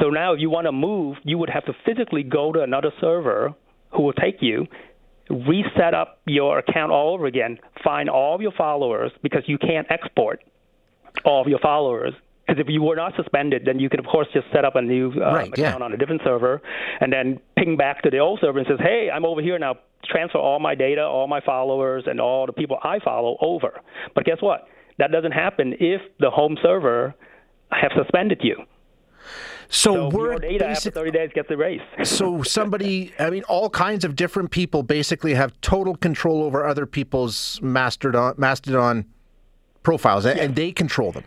So 0.00 0.10
now, 0.10 0.34
if 0.34 0.40
you 0.40 0.50
want 0.50 0.66
to 0.66 0.72
move, 0.72 1.16
you 1.24 1.38
would 1.38 1.50
have 1.50 1.64
to 1.66 1.72
physically 1.86 2.22
go 2.22 2.52
to 2.52 2.60
another 2.60 2.90
server 3.00 3.54
who 3.94 4.02
will 4.02 4.12
take 4.12 4.36
you, 4.40 4.66
reset 5.30 5.94
up 5.94 6.20
your 6.26 6.58
account 6.58 6.90
all 6.92 7.14
over 7.14 7.26
again, 7.26 7.58
find 7.84 8.10
all 8.10 8.34
of 8.34 8.40
your 8.40 8.52
followers 8.52 9.12
because 9.22 9.42
you 9.46 9.58
can't 9.58 9.86
export 9.90 10.42
all 11.24 11.42
of 11.42 11.48
your 11.48 11.60
followers. 11.60 12.14
Because 12.46 12.60
if 12.60 12.66
you 12.68 12.82
were 12.82 12.96
not 12.96 13.12
suspended, 13.16 13.62
then 13.64 13.78
you 13.78 13.88
can 13.88 14.00
of 14.00 14.06
course 14.06 14.26
just 14.34 14.46
set 14.52 14.64
up 14.64 14.74
a 14.74 14.82
new 14.82 15.12
um, 15.12 15.20
Right, 15.20 15.48
account 15.48 15.78
yeah. 15.78 15.84
on 15.84 15.92
a 15.92 15.96
different 15.96 16.22
server, 16.24 16.60
and 17.00 17.12
then 17.12 17.38
ping 17.56 17.76
back 17.76 18.02
to 18.02 18.10
the 18.10 18.18
old 18.18 18.40
server 18.40 18.58
and 18.58 18.66
says, 18.66 18.80
"Hey, 18.80 19.08
I'm 19.14 19.24
over 19.24 19.40
here 19.40 19.58
now. 19.58 19.76
Transfer 20.04 20.38
all 20.38 20.58
my 20.58 20.74
data, 20.74 21.02
all 21.02 21.28
my 21.28 21.40
followers, 21.40 22.04
and 22.06 22.20
all 22.20 22.46
the 22.46 22.52
people 22.52 22.78
I 22.82 22.98
follow 22.98 23.36
over." 23.40 23.80
But 24.16 24.24
guess 24.24 24.38
what? 24.40 24.66
That 24.98 25.12
doesn't 25.12 25.32
happen 25.32 25.74
if 25.78 26.02
the 26.18 26.30
home 26.30 26.58
server 26.60 27.14
have 27.80 27.92
suspended 27.96 28.40
you. 28.42 28.56
So, 29.68 29.94
So 29.94 30.08
we're 30.10 30.30
your 30.32 30.38
data 30.38 30.68
after 30.68 30.90
30 30.90 31.10
days 31.12 31.30
gets 31.34 31.50
erased. 31.50 31.84
so 32.04 32.42
somebody, 32.42 33.12
I 33.18 33.30
mean, 33.30 33.42
all 33.44 33.70
kinds 33.70 34.04
of 34.04 34.16
different 34.16 34.50
people 34.50 34.82
basically 34.82 35.32
have 35.34 35.58
total 35.62 35.96
control 35.96 36.42
over 36.42 36.66
other 36.66 36.84
people's 36.84 37.58
Mastodon 37.62 38.34
Mastodon 38.36 39.06
profiles, 39.82 40.26
and- 40.26 40.38
and 40.38 40.54
they 40.56 40.72
control 40.72 41.12
them. 41.12 41.24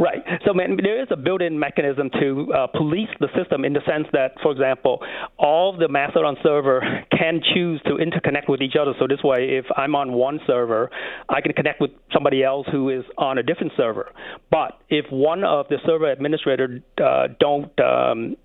Right. 0.00 0.22
So, 0.46 0.54
man, 0.54 0.78
there 0.80 1.02
is 1.02 1.08
a 1.10 1.16
built-in 1.16 1.58
mechanism 1.58 2.08
to 2.20 2.52
uh, 2.52 2.66
police 2.68 3.08
the 3.18 3.26
system 3.36 3.64
in 3.64 3.72
the 3.72 3.80
sense 3.84 4.06
that, 4.12 4.34
for 4.42 4.52
example, 4.52 5.00
all 5.38 5.76
the 5.76 5.88
Mastodon 5.88 6.36
server 6.40 6.80
can 7.10 7.40
choose 7.52 7.82
to 7.82 7.94
interconnect 7.94 8.48
with 8.48 8.62
each 8.62 8.76
other. 8.80 8.92
So 9.00 9.08
this 9.08 9.24
way, 9.24 9.58
if 9.58 9.64
I'm 9.76 9.96
on 9.96 10.12
one 10.12 10.38
server, 10.46 10.88
I 11.28 11.40
can 11.40 11.52
connect 11.52 11.80
with 11.80 11.90
somebody 12.12 12.44
else 12.44 12.68
who 12.70 12.90
is 12.90 13.04
on 13.16 13.38
a 13.38 13.42
different 13.42 13.72
server. 13.76 14.12
But 14.52 14.78
if 14.88 15.04
one 15.10 15.42
of 15.42 15.66
the 15.68 15.78
server 15.84 16.12
administrators 16.12 16.80
uh, 17.02 17.28
don't 17.40 17.72
um, 17.80 18.36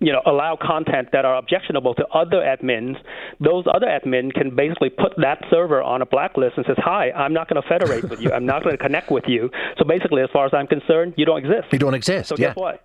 you 0.00 0.12
know, 0.12 0.20
allow 0.26 0.56
content 0.60 1.08
that 1.12 1.24
are 1.24 1.36
objectionable 1.36 1.94
to 1.94 2.06
other 2.08 2.38
admins, 2.38 2.96
those 3.40 3.64
other 3.72 3.86
admins 3.86 4.34
can 4.34 4.54
basically 4.54 4.90
put 4.90 5.12
that 5.18 5.42
server 5.50 5.82
on 5.82 6.02
a 6.02 6.06
blacklist 6.06 6.56
and 6.56 6.66
says, 6.66 6.76
"Hi, 6.78 7.10
I'm 7.12 7.32
not 7.32 7.48
going 7.48 7.60
to 7.60 7.68
federate 7.68 8.08
with 8.08 8.20
you. 8.20 8.32
I'm 8.32 8.46
not 8.46 8.62
going 8.62 8.76
to 8.76 8.82
connect 8.82 9.10
with 9.10 9.24
you." 9.26 9.50
So 9.78 9.84
basically, 9.84 10.22
as 10.22 10.30
far 10.32 10.46
as 10.46 10.52
I'm 10.54 10.66
concerned, 10.66 11.14
you 11.16 11.24
don't 11.24 11.38
exist. 11.38 11.72
You 11.72 11.78
don't 11.78 11.94
exist. 11.94 12.28
So 12.28 12.36
yeah. 12.36 12.48
guess 12.48 12.56
what? 12.56 12.84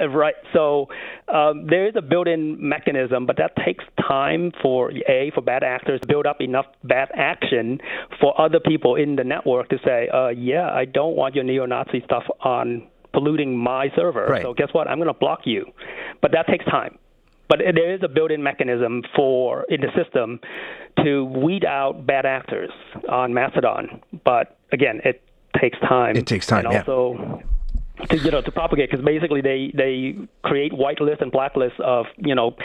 Uh, 0.00 0.08
Right. 0.08 0.34
So 0.52 0.88
um, 1.28 1.66
there 1.68 1.86
is 1.86 1.94
a 1.96 2.02
built-in 2.02 2.56
mechanism, 2.58 3.26
but 3.26 3.36
that 3.36 3.52
takes 3.64 3.84
time 4.08 4.50
for 4.60 4.90
a 4.90 5.30
for 5.34 5.40
bad 5.40 5.62
actors 5.62 6.00
to 6.00 6.06
build 6.06 6.26
up 6.26 6.40
enough 6.40 6.66
bad 6.82 7.10
action 7.14 7.78
for 8.20 8.38
other 8.40 8.58
people 8.58 8.96
in 8.96 9.14
the 9.14 9.24
network 9.24 9.68
to 9.68 9.78
say, 9.84 10.08
uh, 10.08 10.28
"Yeah, 10.28 10.68
I 10.68 10.84
don't 10.84 11.14
want 11.14 11.36
your 11.36 11.44
neo-Nazi 11.44 12.02
stuff 12.04 12.24
on 12.40 12.88
polluting 13.14 13.56
my 13.56 13.88
server. 13.96 14.26
Right. 14.26 14.42
So 14.42 14.52
guess 14.52 14.68
what? 14.72 14.88
I'm 14.88 14.98
going 14.98 15.12
to 15.12 15.18
block 15.18 15.40
you." 15.44 15.64
But 16.20 16.32
that 16.32 16.46
takes 16.46 16.64
time. 16.66 16.98
But 17.48 17.58
there 17.58 17.94
is 17.94 18.00
a 18.02 18.08
built-in 18.08 18.42
mechanism 18.42 19.02
for 19.14 19.64
in 19.68 19.80
the 19.80 19.88
system 19.94 20.40
to 21.04 21.24
weed 21.24 21.64
out 21.64 22.06
bad 22.06 22.26
actors 22.26 22.70
on 23.08 23.34
Mastodon. 23.34 24.00
But 24.24 24.56
again, 24.72 25.00
it 25.04 25.22
takes 25.60 25.78
time. 25.80 26.16
It 26.16 26.26
takes 26.26 26.46
time, 26.46 26.64
And 26.64 26.72
yeah. 26.72 26.78
also 26.80 27.42
to 28.08 28.18
you 28.18 28.30
know 28.30 28.40
to 28.40 28.50
propagate 28.50 28.90
because 28.90 29.04
basically 29.04 29.40
they 29.40 29.72
they 29.74 30.16
create 30.42 30.72
whitelists 30.72 31.20
and 31.20 31.32
blacklists 31.32 31.78
of 31.80 32.06
you 32.16 32.34
know 32.34 32.56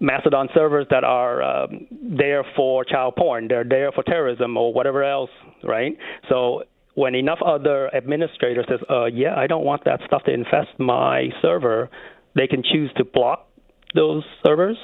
Mastodon 0.00 0.48
servers 0.52 0.86
that 0.90 1.04
are 1.04 1.42
um, 1.42 1.86
there 1.90 2.44
for 2.56 2.84
child 2.84 3.14
porn, 3.16 3.48
they're 3.48 3.64
there 3.64 3.92
for 3.92 4.02
terrorism 4.02 4.56
or 4.56 4.72
whatever 4.72 5.04
else, 5.04 5.30
right? 5.62 5.96
So 6.28 6.64
when 6.94 7.14
enough 7.14 7.38
other 7.44 7.94
administrators 7.94 8.66
says, 8.68 8.80
uh, 8.88 9.06
yeah, 9.06 9.34
I 9.36 9.46
don't 9.46 9.64
want 9.64 9.84
that 9.84 10.00
stuff 10.06 10.22
to 10.24 10.32
infest 10.32 10.78
my 10.78 11.28
server, 11.42 11.90
they 12.34 12.46
can 12.46 12.62
choose 12.62 12.90
to 12.96 13.04
block 13.04 13.48
those 13.94 14.24
servers, 14.44 14.76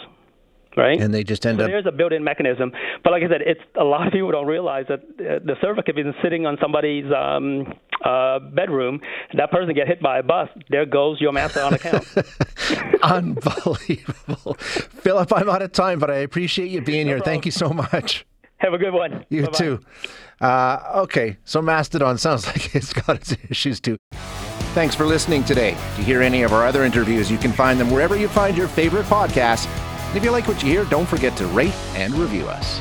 right? 0.77 1.01
And 1.01 1.15
they 1.15 1.25
just 1.25 1.47
end 1.47 1.59
so 1.59 1.65
up 1.65 1.71
there's 1.71 1.87
a 1.87 1.93
built-in 1.93 2.25
mechanism, 2.25 2.73
but 3.05 3.13
like 3.13 3.23
I 3.23 3.29
said, 3.29 3.43
it's 3.43 3.61
a 3.79 3.85
lot 3.85 4.07
of 4.07 4.13
people 4.13 4.31
don't 4.33 4.47
realize 4.47 4.87
that 4.89 5.01
uh, 5.01 5.39
the 5.45 5.55
server 5.61 5.83
could 5.83 5.97
be 5.97 6.03
sitting 6.23 6.47
on 6.47 6.59
somebody's 6.61 7.07
um, 7.13 7.73
uh, 8.05 8.39
bedroom. 8.39 9.01
That 9.37 9.51
person 9.51 9.75
get 9.75 9.87
hit 9.87 10.01
by 10.01 10.19
a 10.19 10.23
bus. 10.23 10.49
There 10.69 10.87
goes 10.87 11.21
your 11.21 11.33
Mastodon 11.33 11.75
account. 11.75 12.07
unbelievable. 13.03 14.55
Philip, 14.55 15.33
I'm 15.33 15.49
out 15.49 15.63
of 15.63 15.73
time, 15.73 15.99
but 15.99 16.11
I 16.11 16.17
appreciate 16.17 16.71
you 16.71 16.83
being 16.83 17.07
here. 17.07 17.21
Thank 17.21 17.47
you 17.47 17.53
so 17.53 17.71
much. 17.71 18.27
Have 18.71 18.81
a 18.81 18.85
good 18.85 18.95
one. 18.95 19.25
You 19.31 19.43
Bye-bye. 19.47 19.59
too. 19.59 19.81
Uh, 20.41 20.93
okay, 21.03 21.39
so 21.45 21.61
Mastodon 21.61 22.19
sounds 22.19 22.47
like 22.47 22.73
it's 22.77 22.93
got 22.93 23.17
its 23.17 23.37
issues 23.49 23.81
too. 23.81 23.97
Thanks 24.75 24.95
for 24.95 25.07
listening 25.07 25.43
today. 25.43 25.73
To 25.73 26.03
hear 26.03 26.23
any 26.23 26.43
of 26.43 26.53
our 26.53 26.65
other 26.65 26.85
interviews, 26.85 27.29
you 27.33 27.37
can 27.37 27.51
find 27.51 27.81
them 27.81 27.91
wherever 27.91 28.17
you 28.17 28.29
find 28.29 28.57
your 28.57 28.69
favorite 28.69 29.07
podcasts. 29.07 29.67
And 29.67 30.17
if 30.17 30.23
you 30.23 30.31
like 30.31 30.47
what 30.47 30.63
you 30.63 30.69
hear, 30.69 30.85
don't 30.85 31.09
forget 31.09 31.37
to 31.39 31.47
rate 31.49 31.75
and 31.97 32.15
review 32.15 32.47
us. 32.47 32.81